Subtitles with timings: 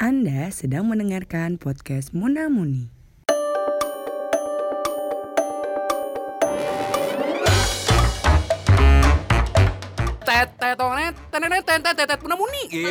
[0.00, 2.88] Anda sedang mendengarkan podcast Muna Muni.
[10.24, 12.88] tet tet net tet tet tet tet tet puna muni gitu.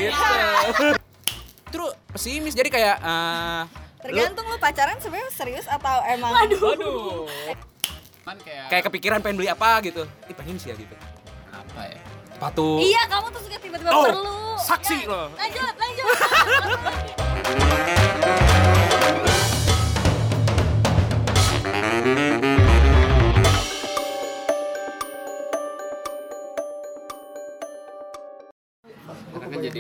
[1.73, 3.62] Terus pesimis jadi kayak eh,
[4.05, 7.26] Tergantung lu pacaran sebenarnya serius atau emang Waduh.
[8.21, 10.05] kan kayak Kayak kepikiran pengen beli apa gitu.
[10.30, 10.94] Ih pengen sih ya gitu.
[11.50, 12.09] apa ya
[12.39, 12.79] Sepatu.
[12.79, 14.39] Iya, kamu tuh suka tiba-tiba Oh, perlu.
[14.63, 15.27] saksi Ya, loh.
[15.35, 16.07] Lanjut, lanjut.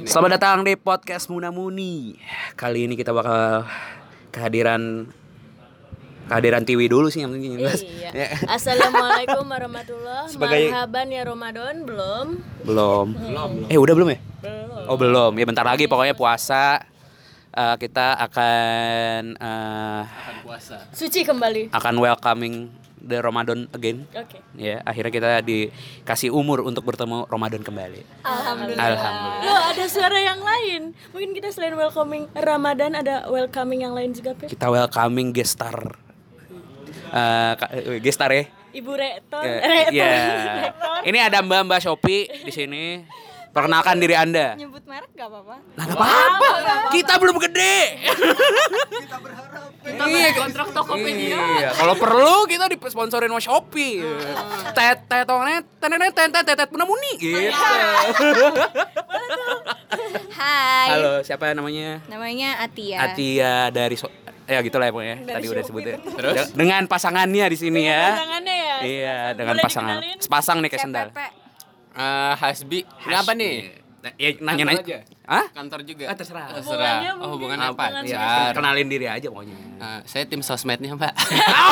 [0.03, 2.19] Selamat datang di podcast Muna Muni.
[2.59, 3.63] Kali ini kita bakal
[4.35, 5.07] kehadiran
[6.29, 7.81] kehadiran Tiwi dulu sih yang penting jelas.
[7.81, 8.09] Iya.
[8.13, 8.27] Ya.
[8.47, 10.29] Assalamualaikum warahmatullah.
[10.31, 12.25] Sebagai- Marhaban ya Ramadan belum?
[12.63, 13.07] Belum.
[13.67, 14.19] Eh udah belum ya?
[14.85, 15.33] Oh belum.
[15.33, 16.85] Ya bentar lagi pokoknya puasa.
[17.49, 21.73] Eh, kita akan eh, akan puasa Suci kembali.
[21.73, 24.05] akan welcoming the Ramadan again.
[24.11, 24.37] Oke.
[24.53, 28.05] Ya, akhirnya kita dikasih umur untuk bertemu Ramadan kembali.
[28.21, 28.85] Alhamdulillah.
[28.85, 29.43] Alhamdulillah.
[29.43, 30.81] Loh, ada suara yang lain.
[31.09, 34.45] Mungkin kita selain welcoming Ramadan ada welcoming yang lain juga, Pep.
[34.47, 35.79] Kita welcoming guest star.
[37.09, 38.43] Eh, ka- eh, guest star ya.
[38.69, 39.41] Ibu Rektor.
[39.41, 39.57] Ya.
[39.59, 39.93] Rektor.
[39.93, 40.13] ya.
[40.65, 40.97] Rektor.
[41.03, 42.85] Ini ada Mbak Mbak Shopee di sini.
[43.49, 44.53] Perkenalkan diri Anda.
[44.53, 45.57] Nyebut merek gak apa-apa?
[45.73, 46.47] Nah, nggak apa-apa.
[46.93, 47.77] Kita belum gede.
[47.97, 49.57] Kita berharap.
[49.89, 51.33] Iya, kontrak Tokopedia.
[51.33, 54.05] Iya, kalau perlu kita disponsorin sama Shopee.
[54.71, 57.41] Tet tet net tet tet tet tet tet puna muni gitu.
[60.31, 60.87] Hai.
[60.93, 62.05] Halo, siapa namanya?
[62.05, 62.97] Namanya Atia.
[63.01, 64.07] Atia dari so
[64.49, 65.15] ya gitu lah ya pokoknya.
[65.23, 65.95] Tadi udah sebutin.
[66.01, 66.35] Terus?
[66.35, 68.03] De- dengan pasangannya di sini ya.
[68.11, 68.75] Pasangannya ya.
[68.81, 69.97] Iya, dengan Boleh pasangan.
[69.97, 70.17] dikenalin?
[70.19, 71.07] Sepasang nih kayak sendal.
[71.91, 73.53] Eh, Hasbi ini apa nih
[74.15, 74.79] Ya nanya nanya.
[74.79, 74.97] aja?
[75.27, 75.45] Hah?
[75.51, 76.55] kantor juga Ah, terserah.
[76.55, 79.59] Hubungannya oh hubungan apa ya Kenalin diri aja pokoknya.
[79.75, 81.11] Eh, saya tim sosmednya mbak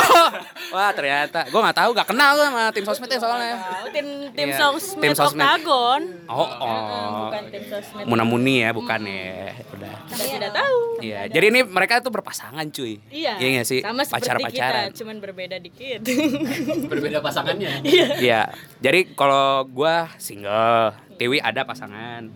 [0.76, 3.56] Wah ternyata gue nggak tahu nggak kenal gue sama tim sosmednya soalnya.
[3.56, 5.40] Oh, tim tim Iya, sosmed, tim sosmed.
[5.40, 6.02] Oktagon.
[6.28, 7.32] Oh, oh.
[7.32, 8.04] Bukan tim sosmed.
[8.04, 9.56] Muna Muni ya bukan ya.
[9.72, 9.96] Udah.
[10.12, 10.80] Kita tidak tahu.
[10.98, 11.28] Iya.
[11.28, 12.98] Jadi ini mereka tuh berpasangan cuy.
[13.08, 13.38] Iya.
[13.38, 13.80] Iya sih?
[13.80, 14.86] Sama seperti Pacar-pacaran.
[14.90, 16.02] kita, cuman berbeda dikit.
[16.92, 17.82] berbeda pasangannya
[18.18, 18.50] Iya.
[18.80, 22.28] Jadi kalau gua single, Tiwi ada pasangan.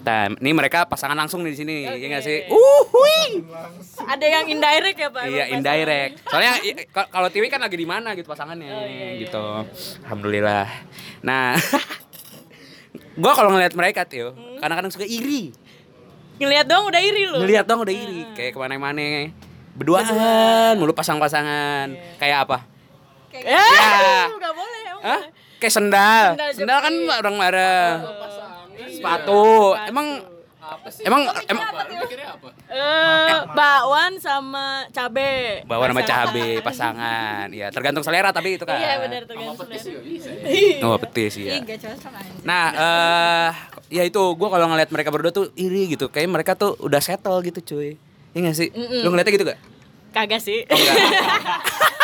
[0.00, 1.94] Nah, ini mereka pasangan langsung nih di sini, Oke.
[1.94, 2.38] iya nggak sih?
[2.48, 3.44] Uh, hui.
[4.00, 5.22] Ada yang indirect ya, Pak?
[5.28, 6.24] Iya, indirect.
[6.24, 6.52] Soalnya
[7.12, 9.44] kalau Tiwi kan lagi di mana gitu pasangannya, Oh, iya, iya, gitu.
[10.02, 10.66] Alhamdulillah.
[11.20, 11.52] Nah,
[13.20, 14.56] gua kalau ngeliat mereka tuh, Hmm.
[14.58, 15.52] kadang-kadang suka iri.
[16.40, 17.40] Ngeliat dong udah iri loh.
[17.44, 19.28] Ngeliat dong udah iri, kayak ke mana-mana.
[19.76, 21.92] Berduaan, mulu pasang-pasangan.
[22.16, 22.58] Kayak apa?
[23.30, 24.26] Eh, Ya.
[24.26, 24.80] nggak boleh.
[24.82, 25.20] emang Hah?
[25.22, 25.58] boleh.
[25.60, 26.26] Kayak sendal.
[26.34, 27.96] Sendal Sendal kan orang bareng.
[28.88, 29.76] Sepatu.
[29.84, 30.06] Emang
[30.70, 31.64] apa sih emang emang
[31.96, 35.66] mikirnya apa Eh, bakwan sama cabe.
[35.84, 36.26] nama Pasangan.
[36.28, 37.46] cabe pasangan.
[37.50, 38.78] Ya, tergantung selera tapi itu kan.
[38.78, 39.58] Iya benar tergantung.
[39.60, 39.90] petis selera.
[39.90, 40.30] juga bisa
[40.80, 41.58] Oh, petis ya.
[41.58, 42.12] Cocok.
[42.42, 43.50] Nah, eh
[43.90, 46.06] ya itu gua kalau ngeliat mereka berdua tuh iri gitu.
[46.08, 47.98] Kayak mereka tuh udah settle gitu, cuy.
[48.30, 48.68] Iya gak sih?
[48.70, 49.58] Lu ngeliatnya gitu gak?
[50.10, 50.62] Kagak sih.
[50.64, 50.78] Oh.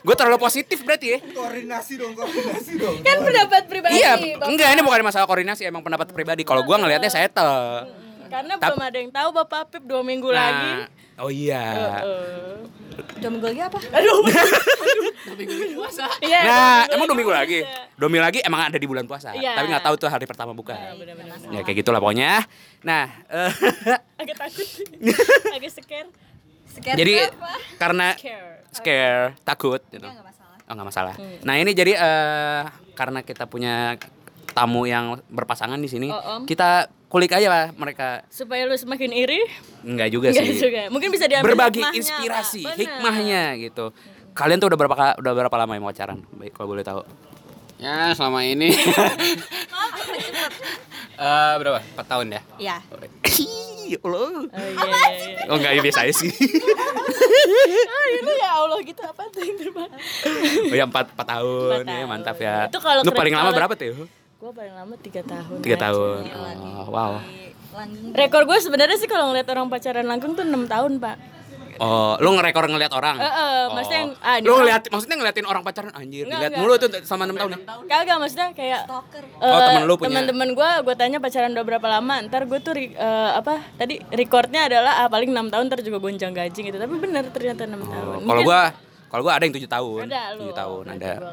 [0.00, 1.18] gue terlalu positif berarti ya?
[1.26, 3.94] koordinasi dong koordinasi dong kan pendapat pribadi.
[3.96, 4.46] Iya, Bapak.
[4.48, 6.42] enggak ini bukan masalah koordinasi, emang pendapat pribadi.
[6.42, 7.84] Kalau gua ngelihatnya settle.
[8.26, 10.86] Karena Tap- belum ada yang tahu Bapak Pip dua minggu lagi.
[11.16, 11.64] oh iya.
[12.00, 12.56] Eh,
[13.16, 13.78] Dua minggu lagi apa?
[13.90, 14.18] aduh.
[15.76, 16.40] puasa Iya.
[16.40, 17.42] Nah, dua emang dua minggu puasa.
[17.42, 17.58] lagi?
[17.94, 19.30] Dua minggu lagi emang ada di bulan puasa.
[19.32, 19.52] Iya.
[19.52, 20.72] Tapi nggak tahu tuh hari pertama buka.
[20.72, 21.36] Ah, benar-benar.
[21.50, 22.44] Ya kayak gitulah pokoknya.
[22.80, 23.50] Nah, eh,
[24.16, 24.66] Agak takut.
[25.56, 26.08] Agak scare.
[26.70, 27.50] Sekian jadi apa?
[27.76, 28.59] karena Scare.
[28.72, 30.02] Scare, takut gitu.
[30.02, 30.56] Enggak masalah.
[30.62, 31.14] Oh nggak masalah.
[31.40, 33.98] Nah ini jadi eh, karena kita punya
[34.50, 36.42] tamu yang berpasangan di sini, Oh, om.
[36.42, 38.22] kita kulik aja lah mereka.
[38.26, 39.42] Supaya lu semakin iri.
[39.80, 40.58] Enggak juga Enggak sih.
[40.60, 40.82] juga.
[40.88, 42.68] Mungkin bisa diambil Berbagi hikmahnya, inspirasi, Pak.
[42.68, 42.80] Benar.
[42.80, 43.84] hikmahnya gitu.
[44.30, 46.18] Kalian tuh udah berapa udah berapa lama yang pacaran?
[46.32, 47.02] Baik kalau boleh tahu.
[47.78, 48.70] ya selama ini
[51.16, 52.76] Eh berapa empat tahun ya Iya.
[53.90, 54.22] Ih, Allah.
[54.22, 55.10] Oh iya iya.
[55.34, 55.50] iya.
[55.50, 56.30] Oh enggak ya biasa aja sih.
[56.30, 59.90] Ah, itu ya Allah gitu apa tuh yang terbang.
[60.64, 62.06] Oh ya empat, empat tahun, Empat ya tahun.
[62.06, 62.54] mantap ya.
[62.66, 64.06] Itu kalau Lu paling lama berapa tuh?
[64.40, 65.58] Gue paling lama tiga tahun.
[65.60, 65.84] Tiga aja.
[65.86, 66.18] tahun.
[66.24, 66.50] Gila,
[66.80, 67.12] Oh, wow.
[67.18, 68.10] Di Langgeng.
[68.12, 71.16] Rekor gue sebenarnya sih kalau ngeliat orang pacaran langgeng tuh 6 tahun pak.
[71.80, 73.16] Oh, lu ngerekor ngeliat orang?
[73.16, 76.52] Eh, eh, maksudnya yang- ah, lu orang- ngeliat, maksudnya ngeliatin orang pacaran anjir, Enggak, dilihat
[76.52, 76.60] enggak.
[76.62, 77.58] mulu tuh sama 6 tahun ya?
[77.88, 79.24] Kagak maksudnya kayak Stalker.
[79.34, 80.08] Oh, eh, temen lu punya.
[80.10, 82.14] Teman-teman gue, gue tanya pacaran udah berapa lama.
[82.22, 82.92] Ntar gue tuh eh,
[83.32, 85.64] apa tadi recordnya adalah ah, paling 6 tahun.
[85.66, 86.76] Ntar juga gonjang gajing gitu.
[86.76, 88.14] Tapi bener ternyata 6 tahun.
[88.14, 88.60] Oh, Kalau gua
[89.08, 90.02] kalau gua ada yang 7 tahun.
[90.06, 90.42] ada lu.
[90.46, 91.12] 7 tahun ada.
[91.18, 91.32] gua.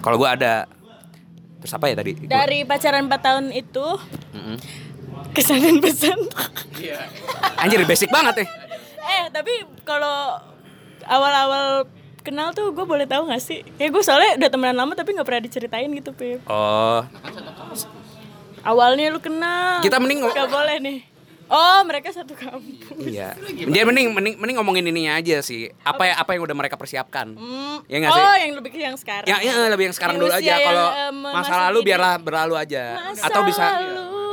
[0.00, 0.54] Kalau gua ada
[1.56, 2.12] Terus apa ya tadi?
[2.16, 3.86] Gua- Dari pacaran 4 tahun itu
[4.30, 4.56] Mm-mm.
[5.32, 6.18] kesan dan pesan
[6.76, 6.98] Iya.
[7.56, 8.48] Anjir basic banget nih.
[8.48, 8.65] eh
[9.32, 9.52] tapi
[9.84, 10.40] kalau
[11.06, 11.86] awal-awal
[12.26, 15.26] kenal tuh gue boleh tahu gak sih ya gue soalnya udah temenan lama tapi nggak
[15.26, 17.06] pernah diceritain gitu Pip Oh,
[18.66, 20.98] awalnya lu kenal Kita mending Gak boleh nih
[21.46, 23.38] oh mereka satu kampung iya.
[23.54, 25.70] Dia mending mending mending ngomongin ininya aja sih.
[25.86, 27.38] Apa ya apa yang udah mereka persiapkan.
[27.38, 27.86] Hmm.
[27.86, 28.22] Ya nggak sih?
[28.22, 30.54] oh yang lebih ke yang sekarang Ya, ya lebih yang sekarang Yang dulu aja.
[30.58, 32.82] Kalau eh, masa lalu biarlah berlalu aja.
[33.14, 34.25] Masa Atau bisa lalu,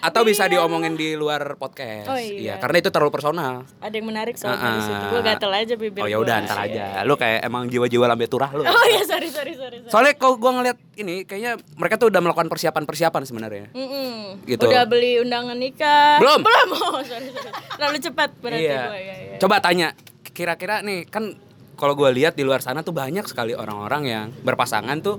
[0.00, 2.06] atau bisa biar- diomongin di luar podcast.
[2.06, 2.56] Oh, iya.
[2.56, 3.64] karena itu terlalu personal.
[3.78, 6.58] ada yang menarik soalnya Ah, di situ gue gatel aja bibir Oh ya udah ntar
[6.62, 7.02] aja.
[7.02, 8.62] Lu kayak emang jiwa-jiwa lambe turah lu.
[8.62, 9.88] oh ya sorry sorry sorry, sorry.
[9.88, 13.66] Soalnya kalau gua ngeliat ini kayaknya mereka tuh udah melakukan persiapan-persiapan sebenarnya.
[13.72, 14.44] Mm-mm.
[14.44, 14.62] Gitu.
[14.62, 16.18] Udah beli undangan nikah?
[16.18, 16.40] Belum.
[16.40, 16.68] Belum.
[16.74, 17.52] Oh, sorry, sorry.
[17.70, 18.82] Terlalu cepat berarti Iya.
[18.84, 18.96] gua.
[18.96, 19.36] Ya, ya.
[19.38, 19.88] Coba tanya,
[20.28, 21.34] kira-kira nih kan
[21.74, 25.16] kalau gua lihat di luar sana tuh banyak sekali orang-orang yang berpasangan tuh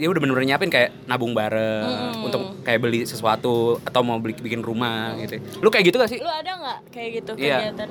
[0.00, 1.84] dia udah bener-bener nyiapin kayak nabung bareng
[2.18, 5.36] untuk kayak beli sesuatu atau mau beli bikin rumah gitu.
[5.58, 6.18] Lu kayak gitu gak sih?
[6.18, 7.70] Lu ada nggak kayak gitu Iya.
[7.70, 7.88] kegiatan?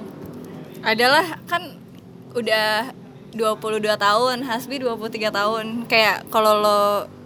[0.81, 1.77] Adalah kan
[2.31, 2.89] udah
[3.29, 3.61] 22
[3.95, 5.65] tahun, Hasbi 23 tahun.
[5.85, 6.81] Kayak kalau lo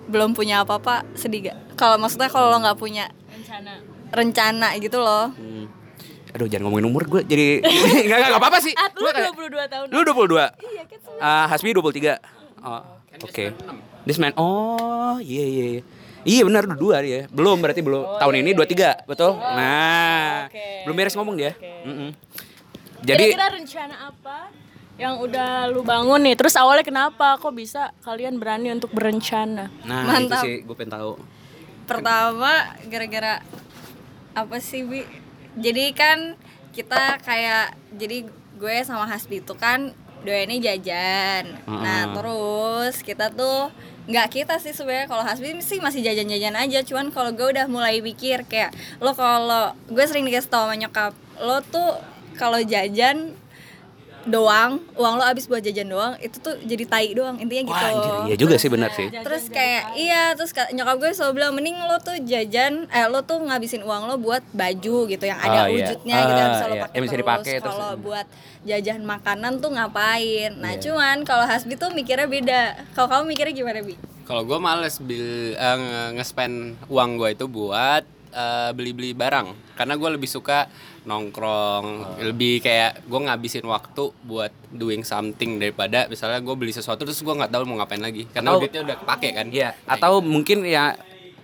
[0.06, 1.58] belum punya apa-apa sedih gak?
[1.74, 3.74] Kalau maksudnya kalau lo nggak punya Rencana.
[4.12, 5.32] rencana gitu loh.
[5.32, 5.72] Hmm.
[6.34, 7.62] Aduh jangan ngomongin umur gue jadi
[8.04, 9.86] Enggak enggak apa-apa sih At, lu Gua kayak- 22 tahun.
[9.88, 10.50] Lu 22?
[10.66, 12.18] Iya kan Ah, Hasbi 23
[12.60, 12.82] Oh
[13.22, 13.46] oke
[14.04, 15.82] This man Oh iya iya iya.
[16.24, 20.68] Iya benar dua dia Belum berarti belum Tahun ini 23 Betul Nah oke.
[20.88, 21.74] Belum beres ngomong dia Oke.
[21.84, 22.10] Mm-mm.
[23.04, 24.38] Jadi Kira-kira rencana apa
[24.94, 26.38] yang udah lu bangun nih?
[26.38, 29.74] Terus awalnya kenapa kok bisa kalian berani untuk berencana?
[29.84, 30.46] Nah Mantap.
[30.46, 31.12] itu sih gue pengen tahu
[31.84, 33.44] pertama gara-gara
[34.34, 35.04] apa sih bi
[35.60, 36.40] jadi kan
[36.74, 38.26] kita kayak jadi
[38.58, 42.14] gue sama Hasbi itu kan doyannya jajan nah Heeh.
[42.16, 43.70] terus kita tuh
[44.08, 45.08] nggak kita sih sebenarnya.
[45.08, 46.80] Kalau Hasbi sih masih jajan-jajan aja.
[46.84, 51.14] Cuman kalau gue udah mulai pikir kayak lo kalau gue sering dikasih tau sama nyokap
[51.40, 52.00] lo tuh
[52.36, 53.38] kalau jajan
[54.26, 57.86] doang uang lo habis buat jajan doang itu tuh jadi tai doang intinya Wah gitu
[57.90, 61.52] anjir Iya juga sih benar sih terus kayak iya terus ka- nyokap gue selalu bilang
[61.52, 65.52] mending lo tuh jajan eh lo tuh ngabisin uang lo buat baju gitu yang ada
[65.56, 65.88] Oh, iya.
[65.88, 66.84] wujudnya gitu yang Ah, bisa lo iya.
[66.84, 67.12] pakai terus.
[67.14, 67.68] dipakai terus.
[67.68, 68.26] kalau buat
[68.64, 70.80] jajan makanan tuh ngapain nah Iya.
[70.82, 72.62] cuman kalau Hasbi tuh mikirnya beda
[72.92, 75.20] kalau kamu mikirnya gimana bi Kalau gue males bil,
[75.54, 76.56] nge- nge-spend
[76.88, 80.72] uang gue itu buat eh, beli-beli barang karena gue lebih suka
[81.04, 82.18] nongkrong.
[82.20, 87.34] Lebih kayak gue ngabisin waktu buat doing something daripada misalnya gue beli sesuatu terus gue
[87.34, 88.28] nggak tahu mau ngapain lagi.
[88.28, 89.48] Karena Atau- duitnya udah kepake kan.
[89.52, 89.70] Iya.
[89.86, 90.96] Atau mungkin ya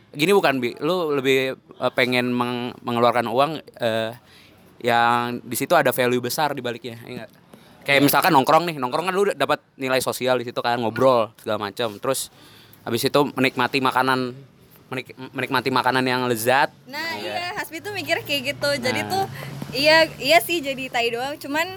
[0.10, 0.74] Gini bukan Bi.
[0.82, 4.12] Lu lebih eh, pengen meng- mengeluarkan uang eh,
[4.80, 7.30] Yang di situ ada value besar di baliknya ya nggak?
[7.84, 11.70] Kayak misalkan nongkrong nih Nongkrong kan lu dapat nilai sosial di situ kan Ngobrol segala
[11.70, 12.32] macam Terus
[12.82, 14.34] habis itu menikmati makanan
[14.90, 16.70] menik- menikmati makanan yang lezat.
[16.86, 17.54] Nah iya.
[17.56, 18.70] Hasbi tuh mikirnya kayak gitu.
[18.80, 19.24] Jadi tuh
[19.72, 21.38] iya iya sih jadi tai doang.
[21.38, 21.68] Cuman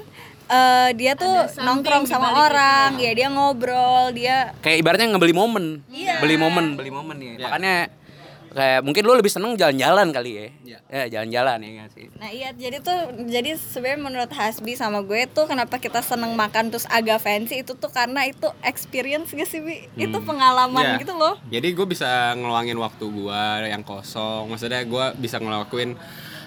[0.49, 2.45] eh, dia tuh nongkrong sama balik itu.
[2.49, 5.65] orang ya dia ngobrol dia kayak ibaratnya ngebeli momen.
[5.89, 6.19] Iya.
[6.19, 7.31] beli momen beli momen nih.
[7.37, 7.47] Iya.
[7.47, 7.75] makanya
[8.53, 10.79] kayak mungkin lu lebih seneng jalan-jalan kali ya Iya.
[10.87, 15.25] ya jalan-jalan ya nggak sih Nah iya jadi tuh jadi sebenarnya menurut Hasbi sama gue
[15.27, 19.59] tuh kenapa kita seneng makan terus agak fancy itu tuh karena itu experience gak sih
[19.59, 19.89] Bi?
[19.97, 21.01] Itu pengalaman Iya.
[21.01, 21.41] gitu loh.
[21.47, 24.47] Jadi gue bisa ngeluangin waktu gue yang kosong.
[24.47, 25.97] Maksudnya gue bisa ngelakuin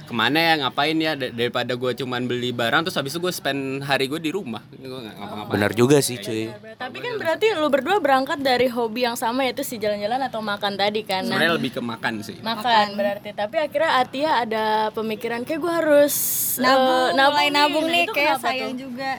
[0.06, 3.30] ke mana ya ngapain ya da- daripada gue cuman beli barang terus habis itu gue
[3.30, 4.62] spend hari gue di rumah.
[4.72, 5.52] Gue ngapa-ngapain.
[5.52, 9.62] benar juga sih cuy Tapi kan berarti lu berdua berangkat dari hobi yang sama yaitu
[9.62, 11.22] si jalan-jalan atau makan tadi kan.
[11.22, 12.38] Nah, Sebenarnya lebih ke makan sih.
[12.40, 16.14] makan berarti tapi akhirnya Atia ada pemikiran kayak gue harus
[16.56, 18.86] Nabung, eh, mulai nabung Nah, nih kayak sayang tuh?
[18.86, 19.12] juga.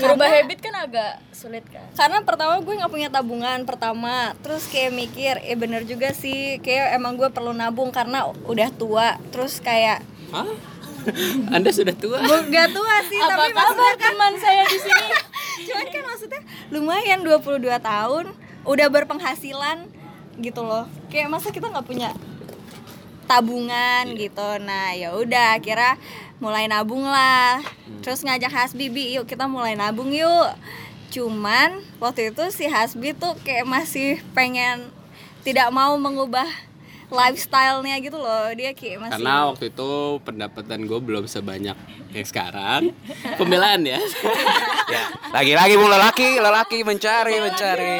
[0.00, 1.84] Ngerubah habit kan agak sulit kan?
[1.92, 6.96] Karena pertama gue nggak punya tabungan pertama, terus kayak mikir, eh bener juga sih, kayak
[6.96, 10.00] emang gue perlu nabung karena udah tua, terus kayak
[10.32, 10.48] Hah?
[11.54, 12.20] Anda sudah tua?
[12.20, 15.06] gue gak tua sih, apa tapi kabar maksudnya kan teman saya di sini?
[15.68, 16.40] Cuman kan maksudnya
[16.72, 18.26] lumayan 22 tahun
[18.64, 19.78] udah berpenghasilan
[20.40, 20.88] gitu loh.
[21.12, 22.12] Kayak masa kita nggak punya
[23.28, 24.48] tabungan gitu.
[24.60, 26.00] Nah ya udah akhirnya
[26.40, 27.60] mulai nabung lah.
[28.00, 30.50] Terus ngajak Hasbi Bi yuk kita mulai nabung yuk.
[31.12, 34.88] Cuman waktu itu si Hasbi tuh kayak masih pengen
[35.44, 36.48] tidak mau mengubah
[37.10, 38.48] lifestyle-nya gitu loh.
[38.56, 39.90] Dia kayak masih Karena waktu itu
[40.24, 41.76] pendapatan gue belum sebanyak
[42.16, 42.96] yang sekarang.
[43.38, 44.00] Pembelaan ya.
[44.94, 47.94] ya lagi-lagi mau lelaki lelaki mencari mencari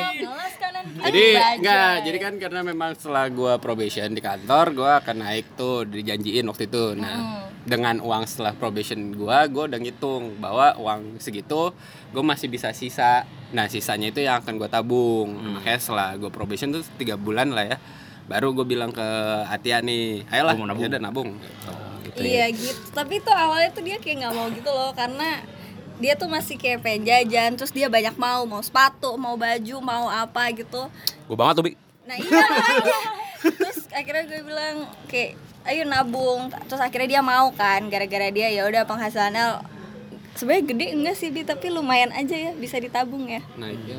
[0.85, 1.25] jadi
[1.59, 6.47] enggak, jadi kan karena memang setelah gue probation di kantor, gue akan naik tuh dijanjiin
[6.49, 6.97] waktu itu.
[6.99, 11.73] Nah, dengan uang setelah probation gue, gue udah ngitung bahwa uang segitu
[12.11, 13.29] gue masih bisa sisa.
[13.51, 15.29] Nah, sisanya itu yang akan gue tabung.
[15.59, 17.77] Makanya setelah gue probation tuh tiga bulan lah ya,
[18.31, 19.07] baru gue bilang ke
[19.51, 21.63] Atia nih ayolah ya udah nabung gitu.
[22.01, 22.91] Gitu Iya gitu.
[22.95, 25.43] Tapi tuh awalnya tuh dia kayak nggak mau gitu loh karena
[26.01, 30.09] dia tuh masih kayak pengen jajan terus dia banyak mau mau sepatu mau baju mau
[30.09, 30.89] apa gitu
[31.29, 31.73] Gue banget tuh, Bi.
[32.09, 32.47] nah iya
[33.41, 35.37] terus akhirnya gue bilang kayak
[35.69, 39.61] ayo nabung terus akhirnya dia mau kan gara-gara dia ya udah penghasilannya
[40.35, 43.97] sebenarnya gede enggak sih bi tapi lumayan aja ya bisa ditabung ya naiknya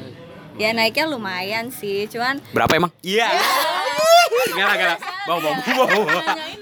[0.58, 2.91] ya naiknya lumayan sih cuman Berapa emang?
[3.00, 3.29] Iya.
[3.31, 5.00] Lah, enggak lah.
[5.29, 6.22] Bawa, bawa, bawa, bawa.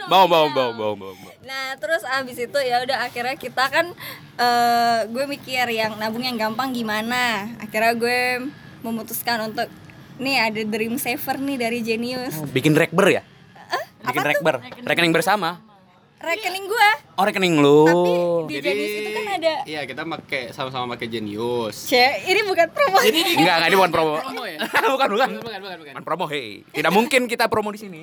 [0.10, 1.29] Bawa, bawa, bawa, bawa, bawa.
[1.46, 3.86] Nah terus abis itu ya udah akhirnya kita kan
[4.40, 7.48] eh, gue mikir yang nabung yang gampang gimana.
[7.62, 8.20] Akhirnya gue
[8.84, 9.68] memutuskan untuk
[10.20, 12.36] nih ada Dream Saver nih dari Genius.
[12.52, 13.24] Bikin rekber ya?
[14.04, 14.56] Bikin rekber.
[14.84, 15.69] Rekening bersama.
[16.20, 16.90] Rekening gue.
[17.16, 17.88] Oh, rekening lu.
[17.88, 18.12] Tapi
[18.52, 19.56] di Genius itu kan ada.
[19.64, 21.96] iya kita pakai sama-sama pakai Genius C,
[22.28, 23.00] ini bukan promo.
[23.00, 24.14] Enggak, enggak, ini bukan promo.
[24.20, 24.60] Promo ya?
[24.96, 25.30] bukan, bukan.
[25.40, 26.68] bukan bukan bukan Bukan promo, hei.
[26.76, 28.02] Tidak mungkin kita promo di sini.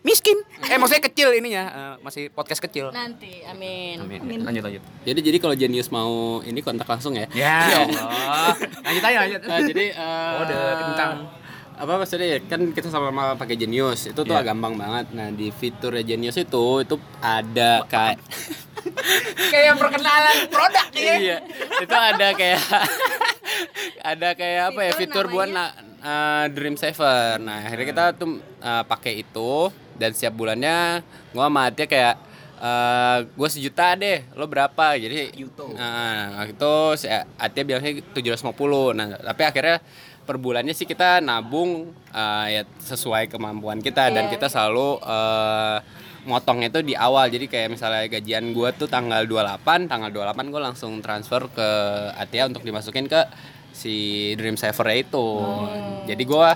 [0.00, 0.40] Miskin.
[0.64, 1.64] Eh, maksudnya kecil ininya.
[1.68, 2.88] Eh, masih podcast kecil.
[2.88, 4.00] Nanti, amin.
[4.00, 4.40] Amin.
[4.40, 4.82] Lanjut, lanjut.
[5.04, 8.56] jadi jadi kalau Genius mau ini kontak langsung ya Ya Allah.
[8.80, 9.40] Lanjut aja, lanjut.
[9.44, 11.12] Eh, jadi eh, Kode kentang.
[11.78, 14.10] Apa maksudnya ya, kan kita sama-sama pakai Genius.
[14.10, 14.42] Itu tuh Iya.
[14.50, 15.14] gampang banget.
[15.14, 18.18] Nah di fitur Genius itu itu ada kayak
[19.52, 21.42] Kayak perkenalan produk iya
[21.82, 22.62] itu ada kayak
[24.14, 27.42] ada kayak apa ya Fitur buat na, eh, Dream Saver.
[27.42, 29.68] Nah akhirnya kita tuh eh, pakai itu
[29.98, 31.02] dan setiap bulannya
[31.34, 32.14] gua sama kayak
[32.58, 34.98] eh gue sejuta deh lo berapa?
[34.98, 35.30] Jadi
[35.74, 37.06] nah waktu itu si
[37.38, 39.78] Atia bilangnya 750 nah tapi akhirnya
[40.28, 44.12] per bulannya sih kita nabung eh, ya sesuai kemampuan kita.
[44.12, 44.36] Dan Iya.
[44.36, 45.78] kita selalu eh,
[46.28, 47.32] motongnya itu di awal.
[47.32, 51.68] Jadi kayak misalnya gajian gue tuh tanggal 28 tanggal 28 gue langsung transfer ke
[52.12, 53.24] Atia untuk dimasukin ke
[53.72, 53.96] si
[54.36, 55.26] Dream Saver itu.
[56.04, 56.48] Jadi gue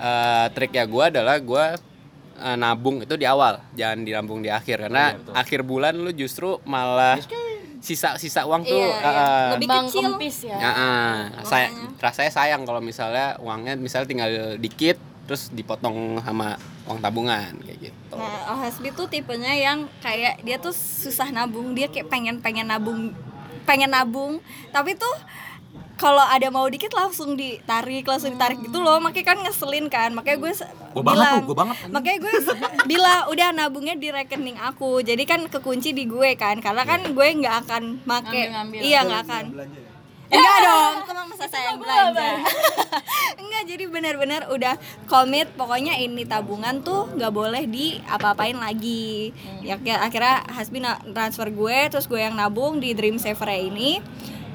[0.00, 1.64] eh triknya gue adalah gue
[2.38, 4.86] eh, nabung itu di awal jangan dinabung di akhir.
[4.86, 7.18] Karena akhir bulan lu justru malah
[7.80, 9.10] sisa-sisa uang tuh Iya, iya.
[9.10, 10.04] eh, Lebih Bang kecil.
[10.04, 10.56] kempis ya.
[10.56, 11.16] Ya, ah.
[11.42, 17.90] saya rasanya sayang kalau misalnya uangnya misalnya tinggal dikit terus dipotong sama uang tabungan kayak
[17.90, 18.14] gitu.
[18.18, 23.14] Nah, OHSB tuh tipenya yang kayak dia tuh susah nabung, dia kayak pengen pengen nabung,
[23.62, 24.42] pengen nabung,
[24.74, 25.14] tapi tuh
[26.00, 30.40] kalau ada mau dikit langsung ditarik, langsung ditarik gitu loh, makanya kan ngeselin kan, makanya
[30.40, 30.52] gue
[30.96, 31.76] Gua banget bilang, tuh, gua banget.
[31.92, 32.32] makanya gue
[32.88, 37.26] bilang udah nabungnya di rekening aku, jadi kan kekunci di gue kan, karena kan gue
[37.36, 38.80] nggak akan make, Ngambil-ngambil.
[38.80, 39.44] iya nggak akan.
[40.30, 42.28] Enggak dong, itu mah masa saya yang belanja.
[43.42, 44.78] Enggak, jadi benar-benar udah
[45.10, 45.50] komit.
[45.58, 50.78] Pokoknya ini tabungan tuh nggak boleh di apa-apain lagi Ya kayak akhirnya Hasbi
[51.10, 53.98] transfer gue Terus gue yang nabung di Dream Saver ini.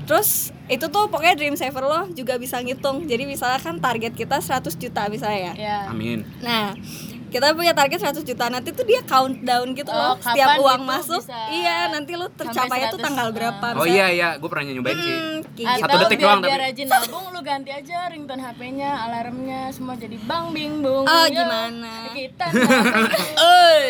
[0.07, 4.37] Terus itu tuh pokoknya Dream Saver lo juga bisa ngitung Jadi misalnya kan target kita
[4.37, 5.77] 100 juta misalnya ya Ya.
[5.87, 6.25] Amin.
[6.39, 6.73] Nah
[7.25, 10.87] kita punya target 100 juta nanti tuh dia countdown gitu Oh, loh setiap uang itu
[10.87, 14.63] masuk iya nanti lu tercapai tuh 100, tanggal berapa Oh misalnya, iya iya, gue pernah
[14.65, 15.11] nyobain sih.
[15.11, 15.67] hmm, gitu.
[15.75, 16.55] Satu detik biar, doang tapi.
[16.55, 21.03] rajin nabung lu ganti aja ringtone HP-nya, alarmnya semua jadi bang bing bung.
[21.03, 21.91] Oh, Ya, gimana?
[22.09, 22.45] Kita
[23.59, 23.85] Oi.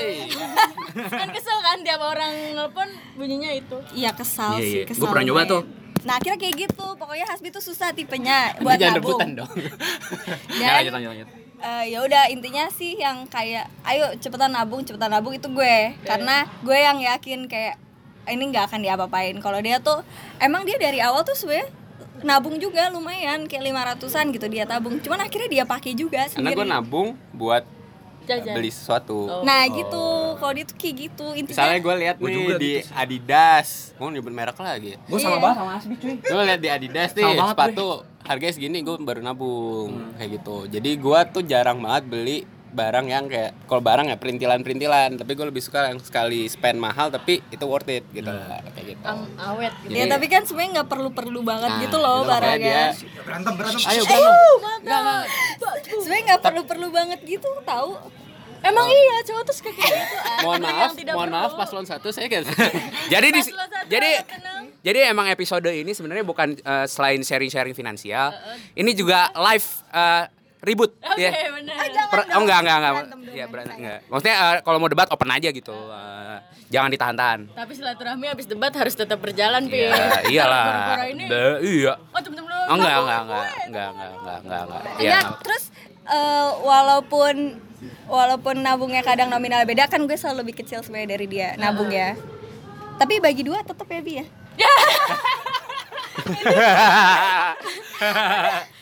[1.06, 3.78] kan kesel kan tiap orang nelpon bunyinya itu.
[3.94, 4.86] Iya kesal Iya, sih, iya.
[4.86, 5.00] kesal.
[5.00, 5.52] Gua pernah nyoba gue.
[5.52, 5.62] tuh.
[6.06, 9.18] Nah akhirnya kayak gitu, pokoknya Hasbi tuh susah tipenya buat jangan nabung.
[9.18, 9.52] rebutan dong.
[10.56, 11.28] Ya, Dan lanjut lanjut lanjut.
[11.58, 15.78] eh, ya udah intinya sih yang kayak ayo cepetan nabung, cepetan nabung itu gue.
[16.02, 17.82] Karena gue yang yakin kayak
[18.28, 19.36] ini nggak akan diapa-apain.
[19.40, 20.06] Kalau dia tuh
[20.38, 21.68] emang dia dari awal tuh sebenarnya
[22.22, 23.66] nabung juga lumayan kayak
[23.98, 24.98] 500-an gitu dia tabung.
[25.00, 26.56] Cuman akhirnya dia pakai juga Karena sendiri.
[26.56, 27.66] gue nabung buat
[28.24, 28.54] Jajan.
[28.54, 29.42] beli sesuatu.
[29.42, 30.06] Nah gitu,
[30.36, 31.56] kalau dia tuh kayak gitu intinya.
[31.56, 34.92] Misalnya gue lihat nih juga di gitu Adidas, mau nyebut merek lagi.
[35.02, 36.16] Gue sama banget sama Asbi cuy.
[36.18, 37.88] Gue lihat di Adidas nih Sama banget, sepatu
[38.22, 40.58] harganya segini gue baru nabung kayak gitu.
[40.68, 42.38] Jadi gue tuh jarang banget beli
[42.68, 47.08] barang yang kayak kalau barang ya perintilan-perintilan, tapi gue lebih suka yang sekali spend mahal
[47.08, 49.00] tapi itu worth it gitu kayak gitu.
[49.02, 49.96] Am- awet gitu.
[49.96, 52.84] Ya Jadi- tapi kan sebenarnya nggak perlu-perlu banget Nah, gitu loh itu makanya barangnya.
[52.92, 53.88] dia- Berantem berantem.
[53.88, 54.34] Ayo berantem.
[54.76, 55.24] Enggak, enggak.
[55.96, 57.90] Sebenarnya nggak perlu-perlu banget gitu tahu.
[58.66, 60.16] Emang iya cowok tuh suka kayak gitu.
[60.26, 60.40] ah.
[60.42, 62.50] Mohon maaf, mohon maaf paslon satu saya kayak
[63.14, 63.42] Jadi di
[63.86, 64.64] jadi tenang.
[64.82, 68.34] jadi emang episode ini sebenarnya bukan eh, selain sharing-sharing finansial,
[68.74, 70.24] ini juga live eh,
[70.60, 71.30] ribut Oke, ya.
[71.52, 71.78] benar.
[72.10, 72.94] Per- oh enggak enggak enggak.
[72.96, 73.82] Berantem dong, Iya, main berantem saya.
[73.84, 74.00] enggak.
[74.08, 75.78] Maksudnya eh, kalau mau debat open aja gitu.
[75.78, 77.40] Eh, jangan ditahan-tahan.
[77.52, 79.86] Tapi silaturahmi habis debat harus tetap berjalan, Pi.
[79.86, 79.94] Iya,
[80.26, 80.66] iyalah.
[81.06, 81.24] Ini.
[81.28, 81.94] Da- iya.
[82.10, 82.58] Oh, temen-temen lu.
[82.66, 84.82] Oh enggak enggak enggak enggak enggak enggak enggak enggak.
[84.98, 85.20] Ya, Iya.
[85.38, 85.64] terus
[86.60, 87.36] walaupun
[88.06, 92.14] walaupun nabungnya kadang nominal beda kan gue selalu lebih kecil sebenarnya dari dia nabung ya.
[92.96, 94.26] Tapi bagi dua tetap ya bi ya.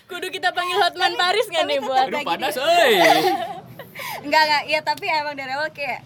[0.06, 2.94] Kudu kita panggil Hotman Paris kan nih buat Aduh panas, euy.
[4.26, 6.02] Enggak enggak, ya tapi emang dari awal kayak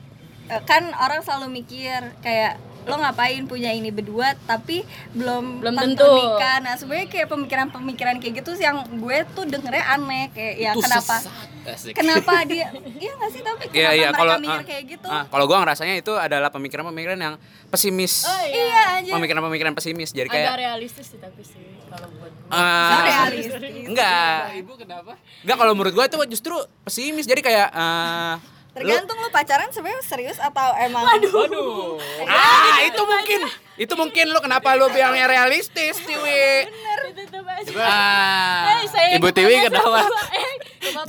[0.47, 6.03] eh, kan orang selalu mikir kayak lo ngapain punya ini berdua tapi belum Belum tentu
[6.03, 6.11] tentu.
[6.15, 6.57] nikah.
[6.63, 10.81] Nah, sebenarnya kayak pemikiran-pemikiran kayak gitu sih yang gue tuh dengernya aneh kayak ya Itu
[10.81, 11.93] kenapa sesat, asik.
[11.93, 15.07] kenapa dia iya nggak sih tapi kenapa Iya iya mereka kalau mikir ah, kayak gitu?
[15.07, 17.35] ah, kalau gua ngerasanya itu adalah pemikiran-pemikiran yang
[17.67, 18.23] pesimis.
[18.23, 19.11] Oh Iya aja.
[19.13, 20.09] Pemikiran-pemikiran pesimis.
[20.09, 22.49] Jadi Agak kayak realistis sih tapi sih kalau buat gue.
[22.49, 23.85] ah, realistis.
[23.85, 24.39] enggak.
[24.57, 25.11] Ibu kenapa?
[25.41, 27.23] Enggak kalau menurut gua itu justru pesimis.
[27.23, 31.97] Jadi kayak eh, lu- Tergantung lu pacaran sebenarnya serius atau emang Waduh.
[32.29, 33.39] Ah, itu mungkin.
[33.77, 36.69] Itu mungkin lu kenapa lu bilangnya realistis, Tiwi.
[37.09, 37.65] Itu tuh Mas.
[37.77, 38.85] Ah.
[38.85, 40.05] Eh, Ibu Tiwi kenapa?
[40.33, 40.53] Eh,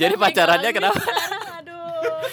[0.01, 1.01] Jadi pacarannya kenapa?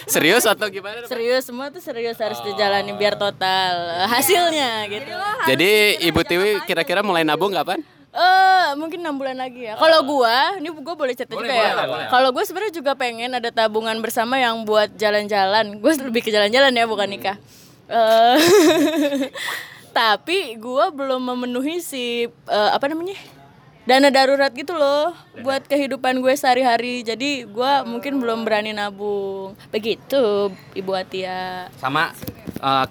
[0.07, 1.03] Serius atau gimana?
[1.05, 5.11] Serius semua tuh serius harus dijalani biar total hasilnya gitu.
[5.51, 5.71] Jadi
[6.07, 7.83] Ibu Tiwi kira-kira mulai nabung kapan?
[8.17, 9.79] Eh, mungkin enam bulan lagi ya.
[9.79, 11.73] Kalau gua, ini gua boleh cerita juga ya.
[12.11, 15.79] Kalau gua sebenarnya juga pengen ada tabungan bersama yang buat jalan-jalan.
[15.79, 17.37] Gue lebih ke jalan-jalan ya, bukan nikah.
[17.87, 18.37] Eh,
[19.99, 23.15] tapi gua belum memenuhi si eh, apa namanya?
[23.87, 25.15] Dana darurat gitu loh
[25.47, 27.07] buat kehidupan gue sehari-hari.
[27.07, 29.55] Jadi gua mungkin belum berani nabung.
[29.71, 31.71] Begitu, Ibu Atia.
[31.79, 32.11] Sama
[32.59, 32.87] eh,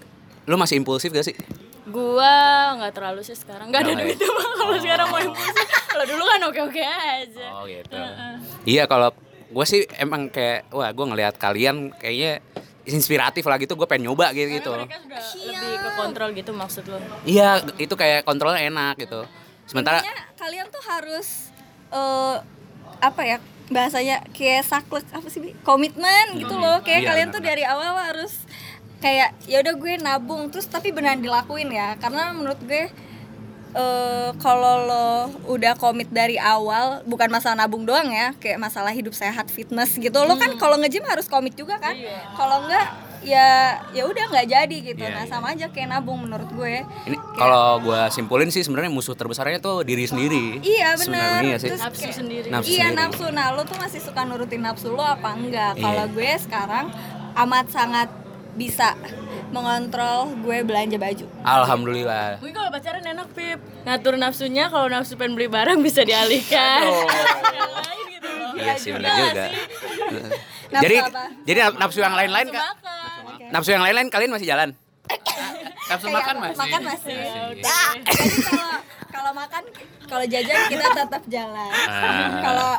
[0.46, 1.36] lu masih impulsif gak sih?
[1.85, 2.33] Gua
[2.75, 3.69] nggak terlalu sih sekarang.
[3.69, 4.03] Nggak ada Oh, iya.
[4.03, 5.65] duit mah kalau sekarang mau impulsif.
[5.85, 7.47] Kalau dulu kan oke-oke aja.
[7.53, 7.97] Oh gitu.
[8.65, 9.09] Iya kalau
[9.45, 12.41] gue sih emang kayak wah gue ngelihat kalian kayaknya
[12.83, 14.71] inspiratif lah gitu gue pengen nyoba gitu gitu.
[14.71, 16.97] Mereka sudah lebih ke kontrol gitu maksud lo.
[17.23, 19.21] Iya itu kayak kontrolnya enak gitu.
[19.63, 21.53] Sementara Intinya kalian tuh harus
[21.89, 22.35] eh,
[22.99, 25.49] apa ya bahasanya kayak saklek apa sih Bi?
[25.61, 28.45] komitmen gitu loh kayak Iya, kalian tuh dari awal harus
[29.05, 32.89] kayak ya udah gue nabung terus tapi beneran dilakuin ya karena menurut gue
[33.75, 35.07] eh kalau lo
[35.47, 40.15] udah komit dari awal bukan masalah nabung doang ya kayak masalah hidup sehat fitness gitu
[40.17, 41.91] lo kan kalau nge-gym harus komit juga kan
[42.33, 42.88] kalau enggak
[43.21, 45.29] ya ya udah nggak jadi gitu Iya, nah iya.
[45.29, 49.83] sama aja kayak nabung menurut gue ini kalau gue simpulin sih sebenarnya musuh terbesarnya tuh
[49.83, 50.61] diri sendiri.
[50.61, 51.41] Iya Sebenarnya benar.
[51.44, 51.68] iya sih.
[51.68, 52.48] Terus Nafsu kayak- sendiri.
[52.48, 53.00] Nafsu iya sendiri.
[53.01, 53.25] nafsu.
[53.27, 55.75] Nah lo tuh masih suka nurutin nafsu lo apa enggak?
[55.75, 55.83] Iya.
[55.83, 56.85] Kalau gue sekarang
[57.35, 58.07] amat sangat
[58.55, 58.96] bisa
[59.51, 61.25] mengontrol gue belanja baju.
[61.44, 62.39] Alhamdulillah.
[62.39, 66.83] Mungkin kalau pacaran enak Pip Ngatur nafsunya kalau nafsu pengen beli barang bisa dialihkan
[67.55, 69.46] Yang lain gitu loh Iya sih benar juga.
[70.65, 71.24] Nafsu jadi apa?
[71.46, 72.75] jadi nafsu yang lain-lain makan
[73.53, 74.70] Nafsu yang lain-lain kalian masih jalan.
[75.85, 76.59] Nafsu makan masih.
[76.59, 77.18] Makan masih.
[77.61, 77.70] Yes.
[78.09, 78.72] Jadi kalau
[79.13, 79.63] kalau makan
[80.09, 81.72] kalau jajan kita tetap jalan.
[81.85, 82.41] Ah.
[82.41, 82.72] Kalau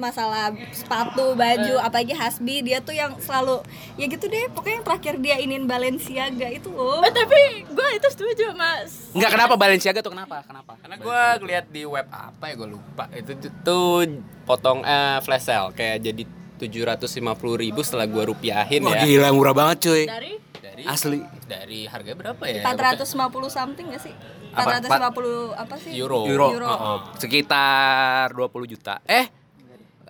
[0.00, 3.60] masalah sepatu, baju, apalagi Hasbi dia tuh yang selalu
[3.94, 6.98] ya gitu deh pokoknya yang terakhir dia inin Balenciaga itu loh.
[7.00, 10.40] Eh, Tapi gue itu setuju mas Enggak kenapa Balenciaga tuh kenapa?
[10.42, 10.72] Kenapa?
[10.74, 13.94] Karena gue ngeliat di web apa ya gue lupa itu tuh- tuh
[14.42, 16.24] potong eh, flash sale kayak jadi
[16.58, 17.20] 750.000
[17.56, 20.04] ribu setelah gue rupiahin Wah ya gila murah banget cuy.
[20.04, 21.20] Dari dari Asli.
[21.42, 23.04] dari harga berapa ya 450
[23.48, 24.14] something gak sih?
[24.50, 24.82] Apa?
[24.82, 25.92] 450 apa sih?
[25.94, 26.26] Euro.
[26.26, 26.48] Euro.
[26.52, 26.66] Euro.
[26.66, 28.98] Oh, sekitar 20 juta.
[29.04, 29.26] Eh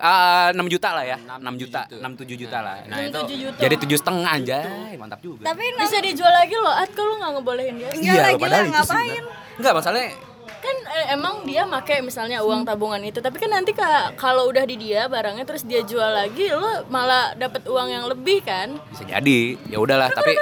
[0.01, 1.17] eh, 6 juta lah ya.
[1.21, 2.75] 6 juta, 6 7 juta lah.
[2.89, 5.45] nah itu 7 juta Jadi tujuh setengah anjay, mantap juga.
[5.45, 8.73] Tapi Bisa dijual lagi loh At kalau nggak ngebolehin dia Enggak lah, padahal itu sih,
[8.73, 9.23] ngapain?
[9.61, 10.30] Enggak, masalahnya
[10.61, 14.63] kan eh, emang dia make misalnya uang tabungan itu tapi kan nanti ka- kalau udah
[14.63, 19.03] di dia barangnya terus dia jual lagi lo malah dapat uang yang lebih kan bisa
[19.03, 19.57] jadi.
[19.65, 20.37] Ya udahlah, tapi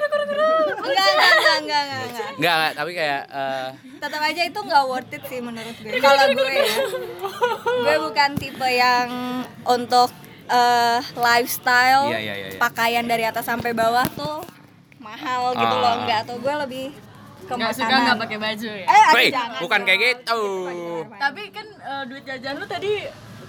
[0.79, 2.29] Enggak, enggak, enggak, enggak, enggak, enggak.
[2.31, 3.67] enggak, enggak, tapi kayak eh,
[3.99, 5.91] Tetap aja itu enggak worth it sih menurut gue.
[5.97, 6.75] Kalau gue ya.
[7.79, 9.07] Gue bukan tipe yang
[9.65, 10.09] untuk
[10.45, 14.41] eh, lifestyle Iya, iya, iya, pakaian dari atas sampai bawah tuh
[14.99, 15.79] mahal gitu Ah.
[15.79, 16.87] loh enggak tuh gue lebih
[17.49, 18.05] ke nggak suka makanan.
[18.05, 18.85] nggak pakai baju ya?
[18.85, 19.87] Eh, Woi, jangan bukan dong.
[19.89, 20.41] kayak gitu.
[21.17, 22.91] tapi kan eh, duit jajan lu tadi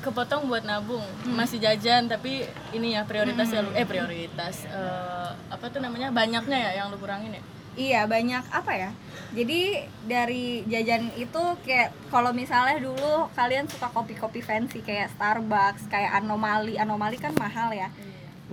[0.00, 1.04] kepotong buat nabung.
[1.28, 3.70] Masih jajan tapi ini ya prioritas ya lu.
[3.76, 6.08] Eh prioritas eh, apa tuh namanya?
[6.08, 7.42] Banyaknya ya yang lu kurangin ya?
[7.76, 8.44] Iya banyak.
[8.50, 8.90] Apa ya?
[9.30, 16.18] Jadi dari jajan itu kayak kalau misalnya dulu kalian suka kopi-kopi fancy kayak Starbucks, kayak
[16.18, 17.92] Anomali, Anomali kan mahal ya.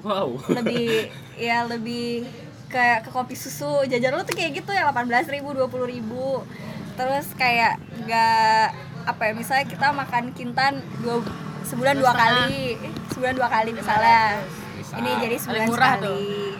[0.05, 0.29] wow.
[0.51, 1.09] Lebih
[1.47, 2.27] ya lebih
[2.67, 3.83] kayak ke kopi susu.
[3.87, 6.43] Jajan lu tuh kayak gitu ya 18.000 ribu, 20 ribu.
[6.97, 8.65] Terus kayak nggak
[9.07, 9.33] apa ya?
[9.35, 11.23] Misalnya kita makan kintan dua
[11.67, 12.75] sebulan dua kali,
[13.13, 14.41] sebulan dua kali misalnya.
[14.97, 16.56] Ini jadi sebulan sekali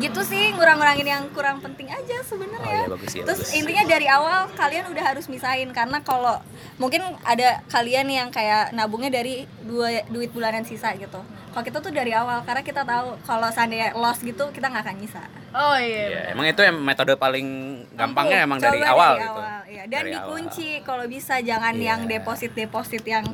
[0.00, 2.78] gitu sih ngurang-ngurangin yang kurang penting aja Oh sebenarnya.
[2.78, 3.54] iya, bagus, iya, Terus bagus.
[3.54, 6.38] intinya dari awal kalian udah harus misahin karena kalau
[6.76, 11.18] mungkin ada kalian yang kayak nabungnya dari dua duit bulanan sisa gitu.
[11.48, 14.96] Kalau kita tuh dari awal karena kita tahu kalau seandainya loss gitu kita nggak akan
[14.96, 15.22] nyisa.
[15.50, 17.46] oh iya Ya, emang itu yang metode paling
[17.92, 19.32] gampangnya emang dari awal dari gitu.
[19.34, 19.82] awal, iya.
[19.84, 21.84] Dan Dari dikunci kalau bisa jangan Iya.
[21.88, 23.24] yang deposit-deposit yang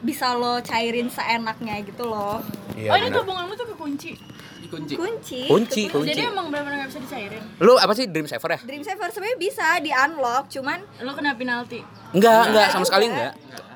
[0.00, 2.42] bisa lo cairin seenaknya gitu loh.
[2.74, 4.18] Iya, oh ini tabunganmu tuh kekunci
[4.72, 4.94] kunci.
[5.44, 6.08] kunci kunci.
[6.08, 7.42] Jadi emang benar-benar nggak bisa dicairin.
[7.60, 8.60] Lu apa sih Dream Saver ya?
[8.64, 11.84] Dream Saver sebenarnya bisa di unlock cuman Lo kena penalti.
[12.12, 13.32] Enggak, enggak sama sekali enggak.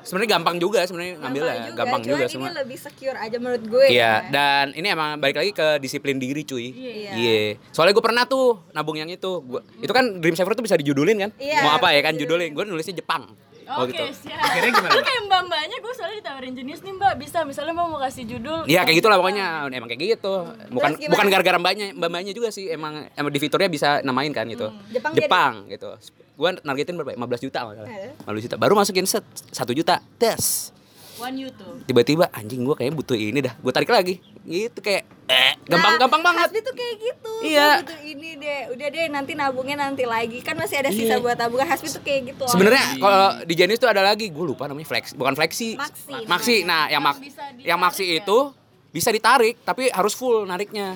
[0.07, 2.47] Sebenarnya gampang juga sebenarnya ngambilnya, gampang juga, cuman semua.
[2.47, 4.11] ini lebih secure aja menurut gue Iya, ya.
[4.31, 6.71] dan ini emang balik lagi ke disiplin diri cuy.
[6.71, 7.11] Iya.
[7.11, 7.39] Iya.
[7.75, 9.43] Soalnya gue pernah tuh nabung yang itu.
[9.43, 11.31] Gua, itu kan Dream Saver tuh bisa dijudulin kan?
[11.35, 12.55] Iya, Mau apa ya kan judulin?
[12.55, 13.35] Gue nulisnya Jepang.
[13.67, 14.03] Oh, Oke, gitu.
[14.23, 14.39] siap.
[14.39, 14.93] Akhirnya gimana?
[14.95, 18.59] Lu kayak mbak-mbaknya gue soalnya ditawarin jenis nih mbak bisa misalnya mbak mau kasih judul.
[18.63, 20.33] Iya kayak gitulah pokoknya emang kayak gitu.
[20.71, 21.11] Bukan Terus gimana?
[21.11, 24.71] bukan gara-gara mbaknya, mbaknya juga sih emang emang di fiturnya bisa namain kan gitu.
[24.87, 25.91] Jepang Jepang gitu.
[26.39, 27.11] Gua nargetin berapa?
[27.11, 27.19] ya?
[27.19, 27.89] 15 juta masalah.
[27.91, 28.13] Eh.
[28.23, 28.55] 15 juta.
[28.55, 29.99] Baru masukin set 1 juta.
[30.15, 30.71] Tes.
[31.17, 31.77] One YouTube.
[31.85, 33.53] Tiba-tiba anjing gua kayaknya butuh ini dah.
[33.59, 34.21] Gua tarik lagi.
[34.47, 36.47] Gitu kayak eh Nah, gampang-gampang banget.
[36.47, 37.83] Hasbi tuh kayak gitu Iya.
[37.83, 41.23] Gue butuh ini deh udah deh nanti nabungnya nanti lagi kan masih ada sisa Iya.
[41.23, 44.71] buat tabungan Hasbi tuh kayak gitu Sebenarnya kalau di Jenis tuh ada lagi, gue lupa
[44.71, 45.75] namanya flex, bukan flexi.
[45.75, 46.23] Maxi.
[46.23, 46.57] Maxi.
[46.63, 47.19] Nah, yang mak
[47.59, 48.23] yang maxi ya?
[48.23, 48.37] itu
[48.95, 50.95] bisa ditarik tapi harus full nariknya.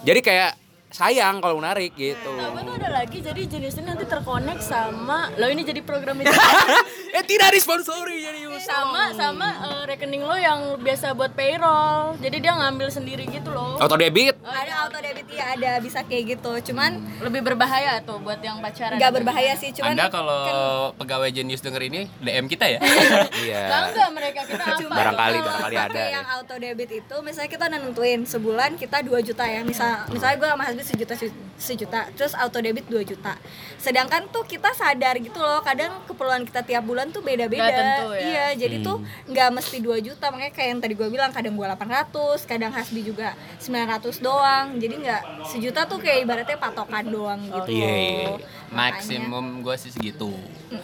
[0.00, 0.56] Jadi kayak
[0.90, 2.34] sayang kalau narik gitu.
[2.34, 6.34] Nah, gue tuh ada lagi jadi jenisnya nanti terkonek sama lo ini jadi program itu
[7.16, 12.18] eh tidak disponsori jadi sama sama eh, rekening lo yang biasa buat payroll.
[12.18, 13.78] Jadi dia ngambil sendiri gitu loh.
[13.78, 14.34] Auto debit.
[14.42, 18.98] ada auto debit ya ada bisa kayak gitu cuman Lebih berbahaya tuh buat yang pacaran.
[18.98, 20.54] nggak berbahaya sih cuman anda kalau kan
[20.98, 22.78] pegawai Genius denger ini DM kita ya
[23.46, 23.62] Iya.
[23.70, 24.90] Bangga mereka kita apa?
[24.90, 26.02] Barangkali barangkali ada.
[26.10, 26.34] yang ya.
[26.36, 30.64] auto debit itu misalnya kita nentuin sebulan kita 2 juta ya misal misalnya gue sama
[30.80, 31.14] Hasbi sejuta
[31.60, 33.36] sejuta terus auto debit 2 juta.
[33.76, 37.68] Sedangkan tuh kita sadar gitu loh kadang keperluan kita tiap bulan tuh beda-beda.
[37.68, 38.20] Tentu ya.
[38.24, 40.32] iya jadi tuh nggak mesti 2 juta.
[40.32, 44.66] Makanya kayak yang tadi gue bilang kadang gue 800 kadang Hasbi juga 900 doang.
[44.80, 48.36] Jadi nggak sejuta tuh kayak ibaratnya patokan doang gitu iya.
[48.72, 50.32] maksimum gue sih segitu.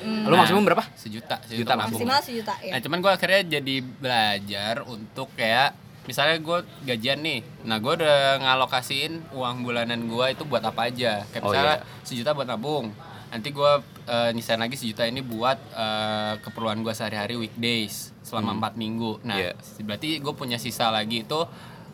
[0.04, 0.84] Lu maksimum berapa?
[0.98, 2.02] sejuta Sejuta nabung.
[2.02, 7.42] maksimal sejuta ya Nah cuman gue akhirnya jadi belajar untuk kayak misalnya gue gajian nih,
[7.62, 11.26] nah gue udah ngalokasiin uang bulanan gue itu buat apa aja.
[11.28, 11.86] Kayak Oh, misalnya iya.
[12.02, 12.94] sejuta buat nabung,
[13.28, 13.72] nanti gue
[14.06, 19.18] eh, nyisain lagi sejuta ini buat eh, keperluan gue sehari-hari weekdays selama empat minggu.
[19.22, 19.52] Nah Iya.
[19.82, 21.40] berarti gue punya sisa lagi itu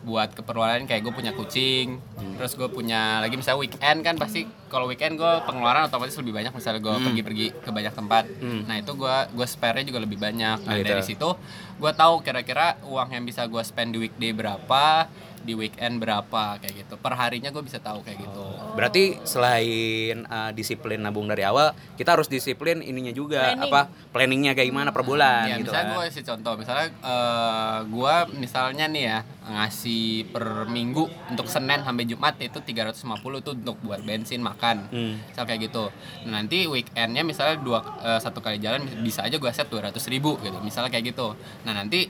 [0.03, 1.97] buat keperluan lain kayak gue punya kucing,
[2.35, 6.51] terus gue punya lagi misalnya weekend kan pasti kalau weekend gue pengeluaran otomatis lebih banyak
[6.51, 8.23] misalnya gue pergi-pergi ke banyak tempat,
[8.63, 10.59] nah itu gue gue spare-nya juga lebih banyak.
[10.59, 11.29] Nah, Nah, dari situ
[11.73, 15.07] gue tahu kira-kira uang yang bisa gue spend di weekday berapa,
[15.43, 16.95] di weekend berapa kayak gitu.
[16.95, 18.43] Per harinya gue bisa tahu kayak gitu.
[18.73, 23.67] Berarti selain uh, disiplin nabung dari awal, kita harus disiplin ininya juga Planning.
[23.67, 25.93] apa planningnya kayak gimana per bulan ya gitu misalnya kan.
[25.93, 32.05] gue kasih contoh misalnya eh, gue misalnya nih ya ngasih per minggu untuk Senin sampai
[32.05, 33.03] Jumat itu 350
[33.35, 35.17] itu untuk buat bensin makan Hmm.
[35.19, 35.89] misal kayak gitu
[36.23, 40.37] Nah, nanti weekendnya misalnya dua eh, satu kali jalan bisa aja gue set 200 ribu
[40.39, 42.07] gitu misalnya kayak gitu nah nanti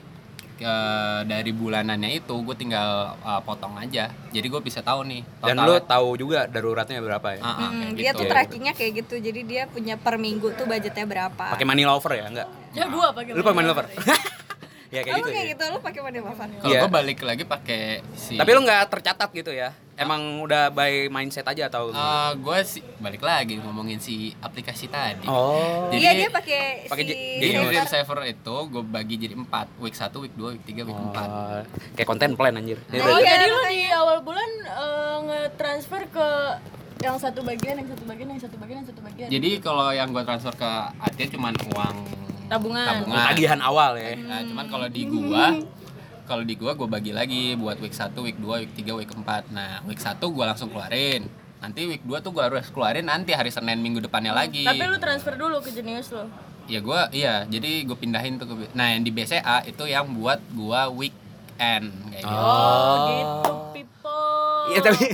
[0.56, 5.56] eh, dari bulanannya itu gue tinggal eh, potong aja jadi gue bisa tahu nih Dan
[5.56, 5.66] totalnya.
[5.66, 7.40] lu tahu juga daruratnya berapa ya?
[7.40, 8.20] Ah, ah, Hmm, dia gitu.
[8.20, 12.12] tuh trackingnya kayak gitu jadi dia punya per minggu tuh budgetnya berapa Pakai money lover
[12.12, 12.48] ya enggak?
[12.70, 13.30] Ya gua pakai.
[13.30, 13.86] Lu pakai money lover?
[14.94, 15.30] ya kayak Oh, gitu.
[15.30, 15.52] kayak ya.
[15.52, 16.80] gitu lu pakai money lover kalau Iya.
[16.80, 17.82] gue balik lagi pakai
[18.14, 19.74] si Tapi lu nggak tercatat gitu ya?
[19.94, 21.94] Emang udah by mindset aja atau?
[22.34, 25.22] gue sih balik lagi ngomongin si aplikasi tadi.
[25.24, 25.86] oh.
[25.88, 27.62] Jadi- iya dia pakai pakai si Jadi.
[27.64, 29.46] Dream Saver itu gue bagi jadi 4
[29.78, 31.62] Week 1, week 2, week 3, week 4 Oh,
[31.94, 32.78] kayak konten plan anjir.
[32.88, 33.14] Ya, Oh.
[33.14, 33.70] Iya, jadi lu makanya.
[33.70, 36.28] di awal bulan eh, nge-transfer ke
[37.00, 39.28] yang satu bagian, yang satu bagian, yang satu bagian, yang satu bagian.
[39.28, 41.96] Jadi kalau yang gue transfer ke Atia cuma uang
[42.44, 42.86] Tabungan.
[42.98, 43.24] tabungan.
[43.26, 44.12] Tagihan awal ya.
[44.18, 45.54] Nah, cuman kalau di gua
[46.24, 49.52] kalau di gua gue bagi lagi buat week 1, week 2, week 3, week 4
[49.52, 51.28] Nah week 1 gue langsung keluarin
[51.60, 54.96] Nanti week 2 tuh gue harus keluarin nanti hari Senin minggu depannya lagi Tapi lu
[54.96, 56.28] transfer dulu ke Genius lo.
[56.64, 60.40] Ya gua iya jadi gue pindahin tuh ke Nah yang di BCA itu yang buat
[60.52, 64.72] gua weekend kayak gitu Oh, gitu people.
[64.72, 65.06] Iya tapi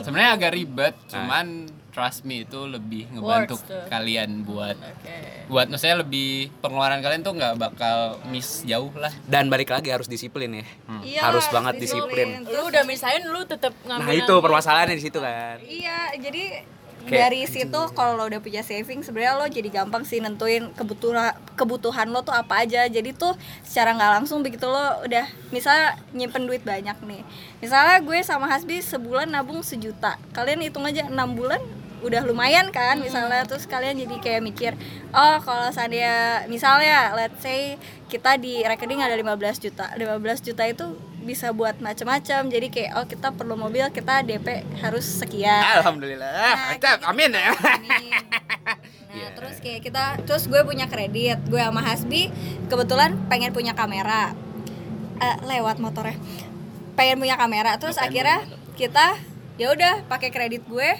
[0.00, 3.84] Sebenarnya agak ribet, cuman trust me itu lebih ngebantu Works tuh.
[3.86, 5.46] kalian buat Oke.
[5.46, 9.10] buat maksudnya lebih pengeluaran kalian tuh nggak bakal miss jauh lah.
[9.26, 10.66] dan balik lagi harus disiplin ya.
[11.02, 12.42] Iya, harus banget disiplin.
[12.42, 14.02] Lu udah misahin lu tetap ngambil.
[14.02, 15.58] Nah itu permasalahannya di situ kan.
[15.60, 16.64] iya jadi
[17.00, 21.32] Kayak- dari situ kalau lo udah punya saving sebenarnya lo jadi gampang sih nentuin kebutuhan
[21.56, 23.32] kebutuhan lo tuh apa aja jadi tuh
[23.64, 27.24] secara nggak langsung begitu lo udah misalnya nyimpen duit banyak nih
[27.58, 31.64] misalnya gue sama Hasbi sebulan nabung sejuta kalian hitung aja enam bulan
[32.00, 34.72] udah lumayan kan misalnya terus kalian jadi kayak mikir
[35.12, 37.76] oh kalau saya misalnya let's say
[38.08, 40.86] kita di rekening ada 15 juta 15 juta itu
[41.20, 46.80] bisa buat macam-macam jadi kayak oh kita perlu mobil kita DP harus sekian Alhamdulillah.
[46.80, 47.52] Nah, Amin ya.
[47.52, 47.68] gitu.
[47.68, 48.12] Amin.
[49.10, 52.30] Nah, terus kayak kita terus gue punya kredit, gue sama Hasbi
[52.70, 54.38] kebetulan pengen punya kamera.
[55.18, 56.16] Eh, lewat motornya.
[56.94, 58.44] pengen punya kamera terus akhirnya
[58.76, 59.16] kita
[59.56, 60.90] ya udah pakai kredit gue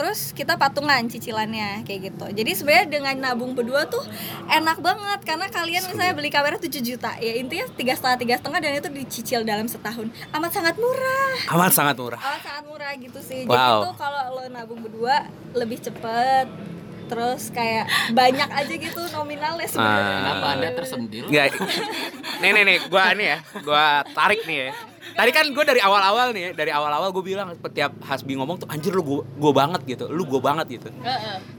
[0.00, 4.00] terus kita patungan cicilannya kayak gitu jadi sebenarnya dengan nabung berdua tuh
[4.48, 8.58] enak banget karena kalian misalnya beli kamera 7 juta ya intinya tiga setengah tiga setengah
[8.58, 12.16] dan itu dicicil dalam setahun amat sangat murah Amat sangat murah.
[12.18, 13.84] amat sangat murah gitu sih jadi Wow.
[13.84, 16.48] tuh kalau lo nabung berdua lebih cepet
[17.06, 21.24] terus kayak banyak aja gitu nominalnya sebenarnya Kenapa anda tersentil?
[21.26, 21.58] Enggak.
[22.38, 23.84] nih nih nih, gua ini ya, gua
[24.14, 24.72] tarik nih ya.
[25.18, 28.94] Tadi kan gue dari awal-awal nih, dari awal-awal gue bilang setiap Hasbi ngomong tuh anjir
[28.94, 30.88] lu gue gue banget gitu, lu gue banget gitu.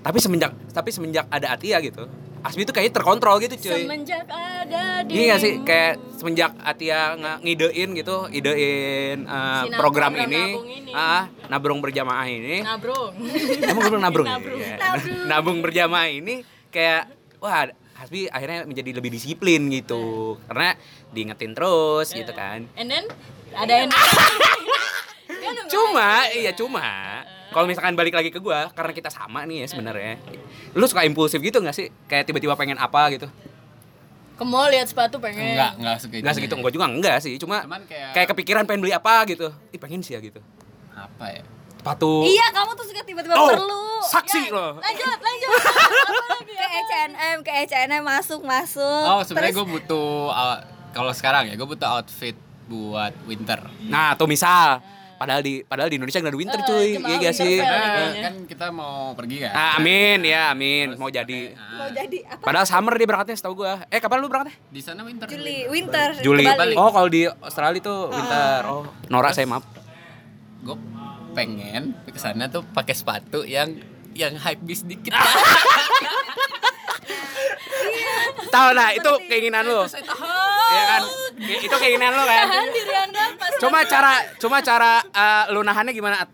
[0.01, 2.07] Tapi semenjak tapi semenjak ada Atia gitu,
[2.41, 3.85] Hasbi tuh kayaknya terkontrol gitu cuy.
[3.85, 10.25] Semenjak ada di Iya sih kayak semenjak Atia ngidein gitu, idein uh, Si program program
[10.25, 10.91] ini, nabung ini.
[10.95, 12.65] ah nabrung berjamaah ini.
[12.65, 13.13] Nabrung.
[13.69, 14.27] Emang gue bilang nabrung.
[14.27, 14.37] ya?
[14.41, 14.59] Nabrung.
[14.61, 14.75] Iya.
[15.29, 16.41] Nabung berjamaah ini
[16.73, 17.69] kayak wah
[18.01, 20.33] Hasbi akhirnya menjadi lebih disiplin gitu.
[20.49, 20.73] Karena
[21.11, 22.65] diingetin terus gitu kan.
[22.73, 23.05] And then
[23.53, 23.89] ada yang
[25.67, 26.83] Cuma iya cuma
[27.51, 30.15] kalau misalkan balik lagi ke gua karena kita sama nih ya sebenarnya.
[30.71, 31.91] Lu suka impulsif gitu gak sih?
[32.05, 33.27] Kayak tiba-tiba pengen apa gitu.
[34.31, 35.53] ke mall lihat sepatu pengen.
[35.53, 36.21] Enggak, enggak segitu.
[36.25, 37.37] Enggak segitu, gua juga enggak sih.
[37.37, 39.53] Cuma Cuman kayak- kayak kepikiran pengen beli apa gitu.
[39.69, 40.41] Ih pengen sih ya gitu.
[40.91, 41.43] Apa ya?
[41.77, 42.21] Sepatu.
[42.23, 44.77] iya kamu tuh suka tiba-tiba Oh, perlu saksi loh.
[44.77, 45.49] Lanjut, lanjut.
[45.49, 46.53] Apa lagi?
[46.57, 50.57] ke H&M ke H&M masuk masuk Oh, sebenarnya Terus- gue butuh uh,
[50.91, 52.35] kalau sekarang ya gue butuh outfit
[52.71, 53.59] buat winter.
[53.91, 54.79] Nah, tuh misal
[55.21, 56.89] padahal di padahal di Indonesia nggak ada winter Eh, cuy.
[56.97, 57.55] Iya gak sih?
[57.57, 57.61] Eh.
[57.61, 58.21] kayaknya.
[58.25, 59.51] kan kita mau pergi kan.
[59.53, 60.97] Ah, amin ya, amin.
[60.97, 61.53] Mau jadi.
[61.53, 63.85] mau jadi apa Padahal summer dia berangkatnya setahu gua.
[63.91, 64.55] Eh, kapan lu berangkatnya?
[64.71, 65.27] Di sana winter.
[65.29, 66.45] Juli winter Juli.
[66.73, 68.59] Oh, kalau di Australia tuh winter.
[68.65, 69.67] Oh, Nora saya maaf.
[70.65, 70.77] Gue
[71.31, 73.77] pengen ke sana tuh pakai sepatu yang
[74.17, 75.13] yang hype bis dikit.
[78.51, 79.83] Tahu nah, itu keinginan lu.
[79.87, 81.01] Iya kan?
[81.39, 82.45] Itu keinginan lu kan.
[82.47, 86.27] Tahan diri Anda pas Cuma cara cuma cara eh, lu nahannya gimana?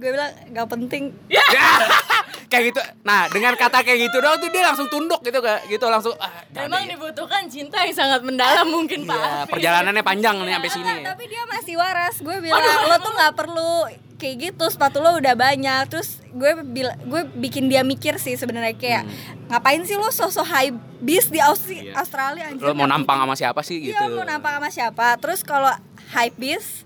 [0.00, 1.44] Gue bilang gak penting Ya.
[2.50, 2.80] kayak gitu.
[3.06, 6.42] Nah, dengan kata kayak gitu doang tuh dia langsung tunduk gitu kayak gitu langsung ah,
[6.50, 6.98] Memang deh.
[6.98, 9.14] dibutuhkan cinta yang sangat mendalam mungkin Pak.
[9.14, 10.92] Iya, perjalanannya panjang nih sampai sini.
[11.06, 12.58] Tapi dia masih waras gue bilang
[12.90, 13.74] lo tuh nggak perlu
[14.20, 18.72] kayak gitu sepatu lo udah banyak terus gue bil gue bikin dia mikir sih sebenarnya
[18.72, 19.02] kayak
[19.48, 21.96] ngapain sih lo sosok high bis di Aussie- Iya.
[21.96, 23.96] Australia anjir Lo mau nampang sama siapa sih gitu?
[23.96, 25.72] iya mau nampang sama siapa terus kalau
[26.10, 26.84] high bis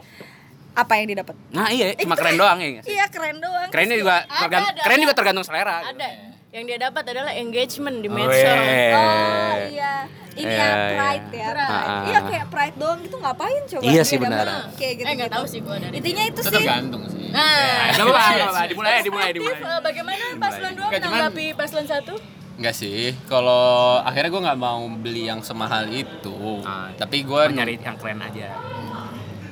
[0.73, 2.83] apa yang didapat Nah, iya, cuma keren doang ya.
[2.85, 5.05] iya keren doang Kerennya juga Ada, tergan- ada, keren ada.
[5.05, 5.77] juga tergantung selera.
[5.81, 5.91] gitu.
[5.93, 6.09] Ada.
[6.51, 8.39] Yang dia dapat adalah engagement di Oh, medsos.
[8.39, 8.95] iya.
[8.95, 9.93] Oh iya,
[10.35, 10.75] ini Iya, ya iya.
[10.91, 11.49] pride ya.
[11.49, 11.65] Pride.
[11.65, 11.87] Pride.
[11.87, 12.03] Ah.
[12.05, 13.83] Iya kayak pride doang gitu ngapain coba?
[13.83, 14.47] Iya dia sih, dapat benar.
[14.75, 15.07] Kayak gitu.
[15.07, 16.57] Eh nggak tahu sih gua dari Intinya itu Itu sih.
[16.57, 17.23] tergantung sih.
[17.29, 18.61] Nah, nggak apa-apa.
[18.65, 19.59] dimulai, dimulai, dimulai.
[19.59, 22.15] eh, bagaimana paslon 2 Nggak, cuman- menanggapi paslon 1?
[22.55, 23.01] Enggak sih.
[23.27, 23.65] Kalau
[24.01, 26.63] akhirnya gue nggak mau beli yang semahal itu.
[26.63, 28.51] Ah, Tapi gue Gua nyari yang keren aja.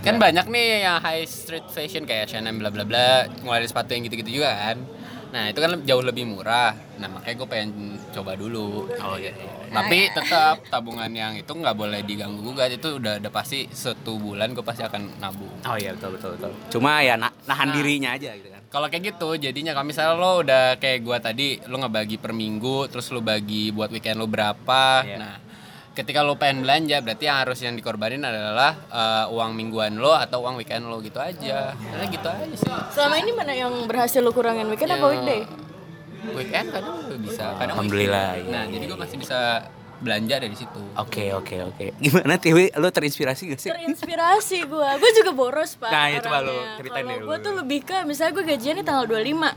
[0.00, 4.02] kan banyak nih yang high street fashion kayak H&M bla bla bla ngeluarin sepatu yang
[4.02, 4.82] gitu-gitu juga kan
[5.32, 7.70] nah itu kan jauh lebih murah nah makanya gue pengen
[8.10, 9.32] coba dulu Oh iya.
[9.66, 14.52] tapi tetap tabungan yang itu nggak boleh diganggu gugat itu udah udah pasti satu bulan
[14.52, 16.52] gue pasti akan nabung Oh iya betul betul betul.
[16.70, 18.60] Cuma ya na- nahan dirinya aja gitu kan.
[18.68, 22.86] kalau kayak gitu jadinya kalau misalnya lo udah kayak gua tadi lo ngebagi per minggu
[22.86, 25.16] terus lo bagi buat weekend lo berapa Iya.
[25.16, 25.34] nah
[25.92, 30.40] ketika lo pengen belanja berarti yang harus yang dikorbanin adalah eh, uang mingguan lo atau
[30.40, 34.30] uang weekend lo gitu aja Karena gitu aja sih Selama ini mana yang berhasil lu
[34.30, 35.40] kurangin weekend apa Ya, weekday?
[36.32, 38.46] weekend kadang lo bisa kadang Alhamdulillah, weekend.
[38.46, 38.54] iya.
[38.54, 39.38] nah jadi gue masih bisa
[40.02, 41.86] belanja dari situ Oke oke oke.
[41.96, 42.68] Gimana Tiwi?
[42.74, 43.70] Lo terinspirasi gak sih?
[43.70, 44.94] Terinspirasi gua.
[44.94, 45.88] Gua juga boros, Pak.
[45.88, 46.76] Nah, itu Pak, lu orangnya.
[46.76, 47.42] ceritain Kalau deh, gua lu.
[47.42, 49.56] tuh lebih ke misalnya gua gajian di tanggal 25.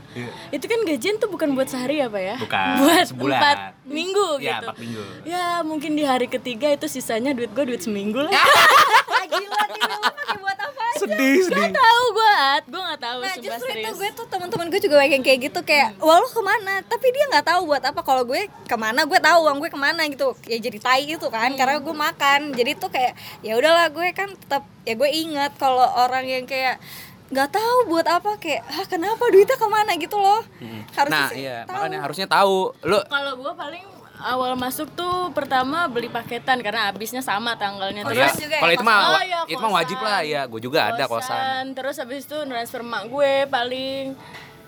[0.50, 2.36] Itu kan gajian tuh bukan buat sehari ya, Pak ya?
[2.38, 3.36] Bukan, Buat sebulan.
[3.36, 4.64] empat minggu Iya, gitu.
[4.64, 5.02] empat minggu.
[5.24, 8.32] Ya, mungkin di hari ketiga itu sisanya duit gua duit seminggu lah.
[8.32, 10.55] Ah, gila nih lo pakai buat apa?
[10.98, 11.56] Sedih sedih.
[11.58, 12.64] Gak tahu gua, At.
[12.64, 13.96] Gua gak tahu Nah justru itu serius.
[13.96, 17.24] gue tuh teman-teman gue juga yang kayak gitu kayak wah lo ke mana tapi dia
[17.28, 20.26] nggak tahu buat apa kalau gue ke mana gue tahu uang gue ke mana gitu
[20.44, 24.28] ya jadi tai gitu kan karena gue makan jadi tuh kayak ya udahlah gue kan
[24.30, 26.78] tetap ya gue ingat kalau orang yang kayak
[27.26, 30.46] nggak tahu buat apa kayak ah kenapa duitnya ke mana gitu loh
[30.92, 31.74] harusnya Nah iya tahu.
[31.74, 32.70] makanya harusnya tahu.
[32.82, 33.82] Lo Kalau gua paling
[34.18, 38.38] awal masuk tuh pertama beli paketan karena habisnya sama tanggalnya Oh, terus iya.
[38.38, 39.10] juga ya, Kalau itu mah kosan.
[39.10, 40.08] Oh, iya, itu mah wajib kosan.
[40.08, 40.40] lah ya.
[40.44, 41.64] Gue juga ada kosan.
[41.72, 44.04] terus habis itu transfer mak gue paling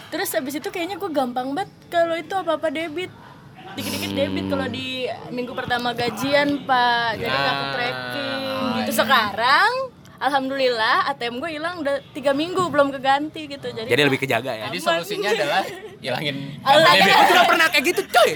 [0.08, 3.12] terus habis itu kayaknya gue gampang banget kalau itu apa apa debit
[3.70, 8.40] dikit-dikit debit kalau di minggu pertama gajian pak jadi nggak tracking
[8.78, 9.70] gitu sekarang
[10.18, 14.64] alhamdulillah ATM gue hilang udah tiga minggu belum keganti gitu jadi, Jadi lebih kejaga ya.
[14.66, 15.62] jadi solusinya adalah
[15.98, 17.06] hilangin debit.
[17.08, 18.30] Gue juga pernah kayak gitu coy.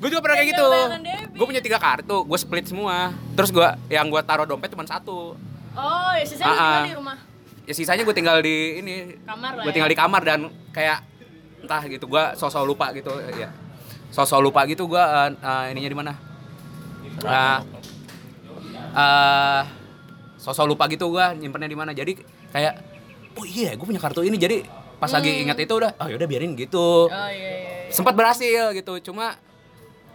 [0.00, 0.66] Gue juga pernah kayak gitu.
[0.66, 1.28] Debit.
[1.34, 3.14] Gue punya tiga kartu, gue split semua.
[3.34, 5.34] Terus gue yang gue taruh dompet cuma satu.
[5.70, 7.16] Oh, ya sisanya tinggal di rumah.
[7.62, 9.74] ya sisanya gue tinggal di ini Kamar lah gue ya.
[9.78, 10.40] tinggal di kamar dan
[10.74, 11.06] kayak
[11.62, 13.54] entah gitu gue sosok lupa gitu ya
[14.10, 16.12] sosok lupa gitu gue uh, uh, ininya di mana
[17.22, 17.62] uh,
[18.90, 19.62] uh,
[20.40, 22.16] sosok lupa gitu gue nyimpennya di mana jadi
[22.48, 22.72] kayak
[23.32, 24.64] oh iya gue punya kartu ini jadi
[24.96, 27.16] pas lagi ingat itu udah oh yaudah biarin gitu Hmm.
[27.18, 27.52] Oh iya
[27.86, 27.90] iya.
[27.90, 29.36] sempat berhasil gitu cuma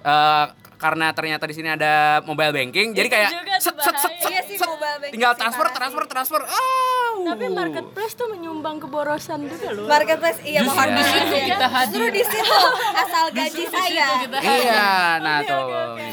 [0.02, 4.12] eh, karena ternyata di sini ada mobile banking jadi kayak set, set, set.
[4.26, 9.48] Iya set, mobile banking tinggal sih transfer transfer transfer ah Tapi marketplace tuh menyumbang keborosan
[9.48, 9.88] juga loh.
[9.88, 11.46] Marketplace iya mohon di situ maaf ya.
[11.48, 11.90] kita hadir.
[11.96, 12.58] Justru di situ
[12.94, 14.08] asal gaji saya.
[14.44, 15.64] iya nah tuh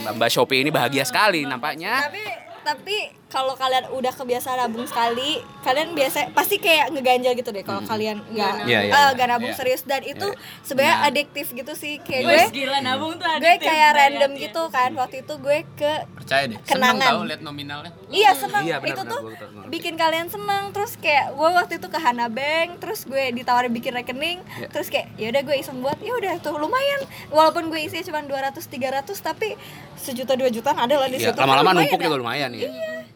[0.00, 2.22] Mbak- mbak Shopee ini bahagia sekali nampaknya Tapi
[2.62, 2.96] tapi
[3.32, 8.20] kalau kalian udah kebiasaan nabung sekali, kalian biasa pasti kayak ngeganjel gitu deh kalau kalian
[8.28, 9.08] nggak Iya, iya, eh, iya.
[9.10, 9.56] nggak nabung Iya.
[9.56, 9.82] serius.
[9.82, 10.28] Dan itu
[10.60, 11.96] sebenarnya adiktif gitu sih.
[11.98, 14.44] Kayak gue gila nabung tuh gue kayak random bayangin.
[14.44, 14.90] gitu kan.
[14.92, 16.60] Waktu itu gue ke Percaya deh.
[16.60, 17.08] Seneng Kenangan.
[17.10, 17.90] tau lihat nominalnya.
[18.06, 18.62] Iya seneng.
[18.62, 19.20] Iya, benar, itu benar, tuh
[19.66, 20.64] bikin kalian seneng.
[20.70, 24.44] Terus kayak gue waktu itu ke Hana Bank terus gue ditawarin bikin rekening.
[24.44, 24.68] Iya.
[24.68, 25.96] terus kayak ya udah gue iseng buat.
[25.98, 27.00] Ya udah tuh lumayan.
[27.28, 29.56] Walaupun gue isinya cuma 200 300 tapi
[29.96, 31.38] sejuta dua jutaan ada lah di Iya, situ.
[31.38, 32.04] lama-lama numpuk ya.
[32.04, 32.68] juga lumayan ya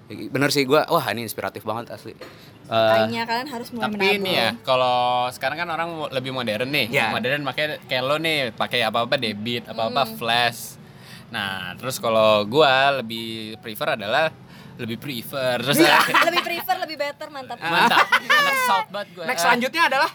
[0.07, 2.14] bener sih gue wah ini inspiratif banget asli
[2.66, 6.66] Eh, Makanya kalian harus mulai Tapi menabung ini ya, kalau sekarang kan orang lebih modern
[6.66, 6.90] nih.
[6.90, 7.14] Ya.
[7.14, 10.75] Modern makanya kayak lo nih pakai apa-apa debit, apa-apa flash.
[11.31, 14.35] Nah, terus kalau gua lebih prefer adalah
[14.77, 18.07] lebih prefer terus lebih prefer lebih better mantap mantap.
[18.23, 19.25] Anak south banget gua.
[19.25, 20.11] next selanjutnya adalah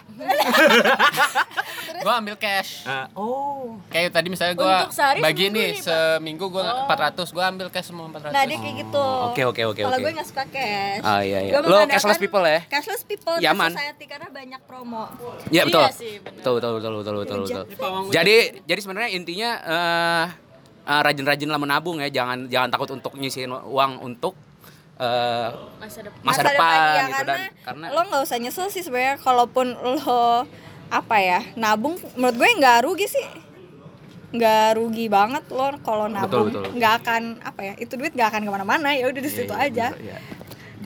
[2.00, 2.86] gua ambil cash.
[3.12, 4.54] oh Kayak tadi misalnya
[4.88, 5.84] sehari bagi seminggu nih nih, Pak.
[5.84, 8.30] seminggu gua 400, gua ambil cash semua 400.
[8.30, 11.52] nah dia kayak gitu Oke, oke, oke, kalau gue nggak suka cash Ah, iya, iya.
[11.54, 12.60] Gue Lo cashless people ya?
[12.66, 13.44] cashless people Yaman.
[13.44, 13.70] Yaman.
[13.72, 15.04] society karena banyak promo
[15.48, 15.82] Iya betul.
[15.82, 16.36] Iya sih, benar.
[16.38, 17.64] betul betul betul betul betul betul.
[18.10, 20.26] Jadi jadi sebenarnya intinya eh
[20.84, 24.34] eh, rajin-rajin lah menabung ya, jangan jangan takut untuk nyisihin uang untuk
[25.02, 26.22] eh Masa depan.
[26.22, 30.46] masa, depan, iya, gitu karena, dan karena lo nggak usah nyesel sih sebenarnya kalaupun lo
[30.88, 33.26] apa ya nabung menurut gue nggak rugi sih
[34.32, 38.50] nggak rugi banget lo kalau nabung nggak akan apa ya itu duit nggak akan ke
[38.52, 40.16] mana-mana ya udah di situ aja Iya.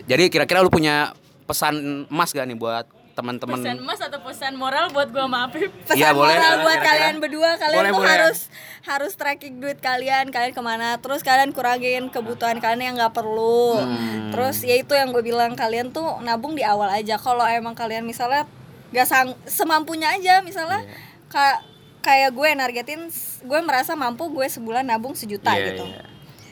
[0.07, 1.11] Jadi kira-kira lu punya
[1.44, 1.74] pesan
[2.07, 3.57] emas gak nih buat teman-teman?
[3.57, 5.72] Pesan emas atau pesan moral buat gua sama Apip?
[5.83, 6.88] pesan Iya, boleh, moral buat kira-kira.
[6.92, 8.12] kalian berdua kalian Boleh, tuh boleh.
[8.12, 8.38] harus
[8.85, 13.81] harus tracking duit kalian kalian ke mana terus kalian kurangin kebutuhan kalian yang nggak perlu
[13.81, 14.31] Hmm.
[14.31, 18.02] terus ya itu yang gue bilang kalian tuh nabung di awal aja kalau emang kalian
[18.02, 18.44] misalnya
[18.88, 20.94] nggak sang semampunya aja misalnya Iya.
[21.26, 21.62] ka-
[22.02, 23.00] kayak gue nargetin
[23.40, 26.05] gue merasa mampu gue sebulan nabung sejuta Iya, gitu iya.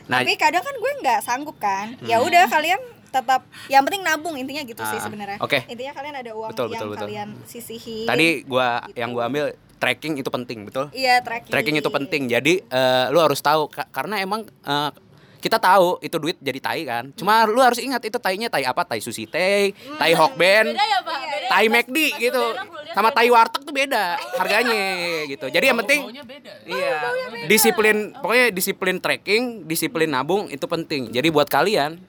[0.04, 2.76] Nah, tapi kadang kan gue nggak sanggup kan ya udah kalian
[3.14, 5.58] tetap yang penting nabung intinya gitu sih Ah, sebenarnya oke.
[5.64, 7.06] intinya kalian ada uang Betul, yang betul, betul.
[7.06, 10.88] kalian sisihin tadi gua yang gua ambil tracking itu penting, betul?
[10.90, 11.52] Iya tracking.
[11.52, 12.22] Tracking itu penting.
[12.26, 14.90] Jadi eh, lu harus tahu ka- karena emang eh,
[15.38, 17.12] kita tahu itu duit jadi tai kan.
[17.12, 18.80] Cuma lu harus ingat itu tainya tai apa?
[18.80, 21.18] Tai sushi teh, tai hokben, Beda ya, Pak?
[21.20, 22.44] Beda ya, tai pas- McD pas gitu.
[22.48, 23.16] lihat Sama beda.
[23.18, 24.82] tai warteg tuh beda harganya
[25.28, 25.46] gitu.
[25.48, 26.52] Jadi yang penting Baunya beda.
[26.64, 26.96] Iya.
[27.44, 31.12] Disiplin pokoknya disiplin tracking, disiplin nabung itu penting.
[31.12, 32.00] Jadi buat kalian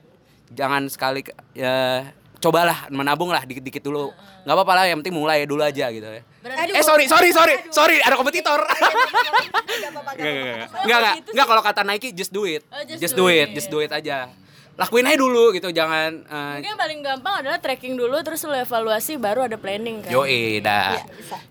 [0.49, 1.19] jangan sekali
[1.51, 4.13] ya cobalah menabung lah dikit-dikit dulu.
[4.45, 6.21] nggak apa-apa lah yang penting mulai dulu aja gitu ya.
[6.69, 8.59] Eh sorry sorry sorry sorry ada kompetitor.
[8.61, 10.09] Gak apa-apa, gak Enggak apa-apa.
[10.13, 12.61] enggak enggak enggak enggak kalau kata Nike just do it.
[12.67, 13.49] Oh, just Just do do it.
[13.49, 14.29] it, just do it aja.
[14.75, 18.53] Lakuin aja dulu gitu jangan eh, Mungkin yang paling gampang adalah tracking dulu terus lu
[18.53, 20.11] evaluasi baru ada planning kan.
[20.11, 20.99] Yoi dah.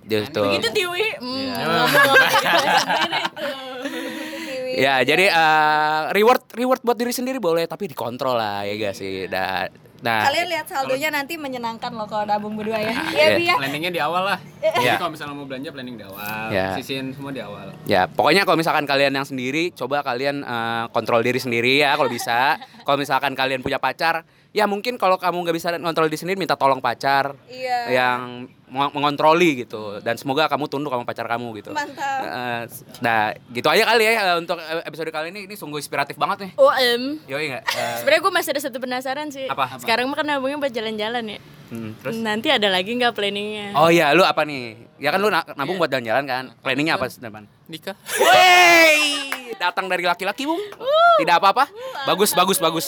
[0.04, 0.44] Gitu.
[0.44, 1.06] Begitu Tiwi.
[1.18, 1.64] Hmm, Iya.
[4.76, 9.26] Ya, jadi eh, reward reward buat diri sendiri boleh tapi dikontrol lah ya gak sih.
[9.26, 12.92] Nah, nah Kalian lihat saldonya nanti menyenangkan loh kalau nabung berdua ya.
[12.92, 13.02] Iya.
[13.08, 13.56] Iya, Bi ya.
[13.56, 14.38] Planningnya di awal lah.
[14.60, 14.74] Iya.
[14.74, 16.66] Jadi kalau misalnya mau belanja planning di awal, Iya.
[16.76, 17.72] sisihin semua di awal.
[17.84, 22.10] Ya, pokoknya kalau misalkan kalian yang sendiri, coba kalian eh, kontrol diri sendiri ya kalau
[22.10, 22.56] bisa.
[22.84, 26.52] Kalau misalkan kalian punya pacar, ya mungkin kalau kamu nggak bisa kontrol diri sendiri, minta
[26.52, 27.88] tolong pacar Iya.
[27.88, 30.02] yang mengontroli gitu.
[30.02, 31.70] Dan semoga kamu tunduk sama pacar kamu gitu.
[31.70, 32.20] Mantap.
[32.20, 32.62] Eh,
[32.98, 35.46] nah, gitu aja kali ya eh, untuk episode kali ini.
[35.46, 36.50] Ini sungguh inspiratif banget nih.
[36.56, 37.02] OM.
[37.24, 37.64] Yoi nggak?
[37.74, 39.46] Eh, Sebenarnya gue masih ada satu penasaran sih.
[39.46, 39.64] Apa?
[39.70, 39.80] Apa?
[39.80, 41.38] Sekarang mah kan nabungnya buat jalan-jalan ya.
[41.70, 42.14] hmm, terus?
[42.18, 43.74] Nanti ada lagi nggak planningnya?
[43.74, 44.78] Oh iya, lu apa nih?
[44.98, 46.44] Ya kan lu na- nabung buat jalan-jalan kan?
[46.60, 47.44] Planningnya apa depan?
[47.66, 47.94] Nikah.
[48.18, 48.98] Wey,
[49.56, 50.60] datang dari laki-laki, Bung.
[51.20, 51.66] Tidak apa-apa.
[52.04, 52.86] Bagus, bagus, bagus.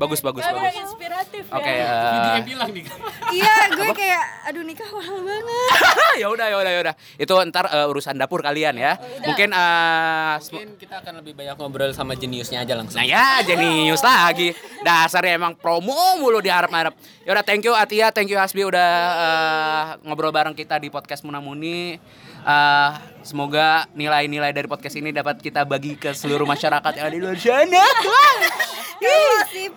[0.00, 0.80] Bagus, bagus, Karena bagus.
[0.80, 1.92] inspiratif Oke, ya.
[2.32, 2.96] eh, bilang nikah.
[3.36, 5.68] Iya, gue kayak aduh nikah mahal banget.
[6.20, 6.94] ya udah, ya udah, ya udah.
[7.14, 8.96] Itu ntar eh, urusan dapur kalian ya.
[9.20, 12.96] Mungkin eh, sem- Mungkin kita akan lebih banyak ngobrol sama jeniusnya aja langsung.
[12.96, 18.26] Nah ya jenius lagi Dasarnya emang promo mulu diharap-harap Ya udah thank you Atia, thank
[18.26, 22.00] you Hasbi udah eh, ngobrol bareng kita di podcast Munamuni
[22.40, 22.90] Eh,
[23.20, 27.36] Semoga nilai-nilai dari podcast ini dapat kita bagi ke seluruh masyarakat yang ada di luar
[27.36, 27.84] sana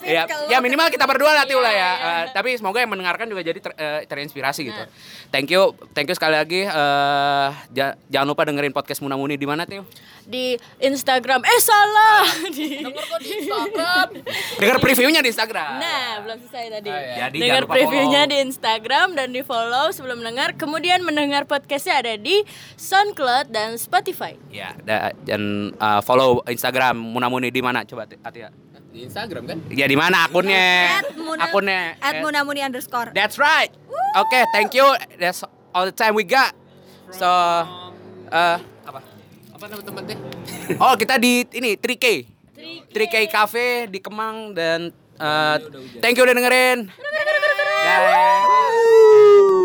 [0.03, 1.91] Ya, ya minimal kita berdua lah lah ya.
[1.95, 4.83] Eh, tapi semoga yang mendengarkan juga jadi ter- eh, terinspirasi gitu.
[5.31, 6.67] Thank you, thank you sekali lagi.
[6.67, 9.87] Eh, ja- jangan lupa dengerin podcast Muna Muni di mana Tiu?
[10.27, 11.39] Di Instagram.
[11.43, 12.23] Eh salah.
[12.57, 12.83] Di
[14.59, 15.69] Dengar previewnya di Instagram.
[15.79, 16.89] Nah, belum selesai tadi.
[16.91, 18.31] Jadi jangan dengar lupa previewnya follow.
[18.31, 20.55] di Instagram dan di follow sebelum mendengar.
[20.55, 22.43] Kemudian mendengar podcastnya ada di
[22.79, 24.38] SoundCloud dan Spotify.
[24.47, 27.81] Ya, da- dan eh, follow Instagram Muna Muni di mana?
[27.81, 28.53] Coba Ti- Atia.
[28.88, 29.57] Di Instagram kan?
[29.67, 31.01] Ya di mana akunnya?
[31.01, 31.97] At Muna- akunnya.
[31.97, 33.09] At Eh, munamuni underscore.
[33.11, 33.73] That's right.
[34.13, 34.86] Oke, thank you.
[35.17, 35.41] That's
[35.73, 36.53] all the time we got.
[37.09, 37.25] So,
[38.29, 39.01] eh apa?
[39.49, 40.17] Apa nama tempatnya?
[40.77, 42.05] Oh, kita di ini 3K.
[42.88, 45.55] 3K Cafe di Kemang dan eh,
[45.97, 46.93] thank you udah dengerin.
[47.84, 49.61] Dah.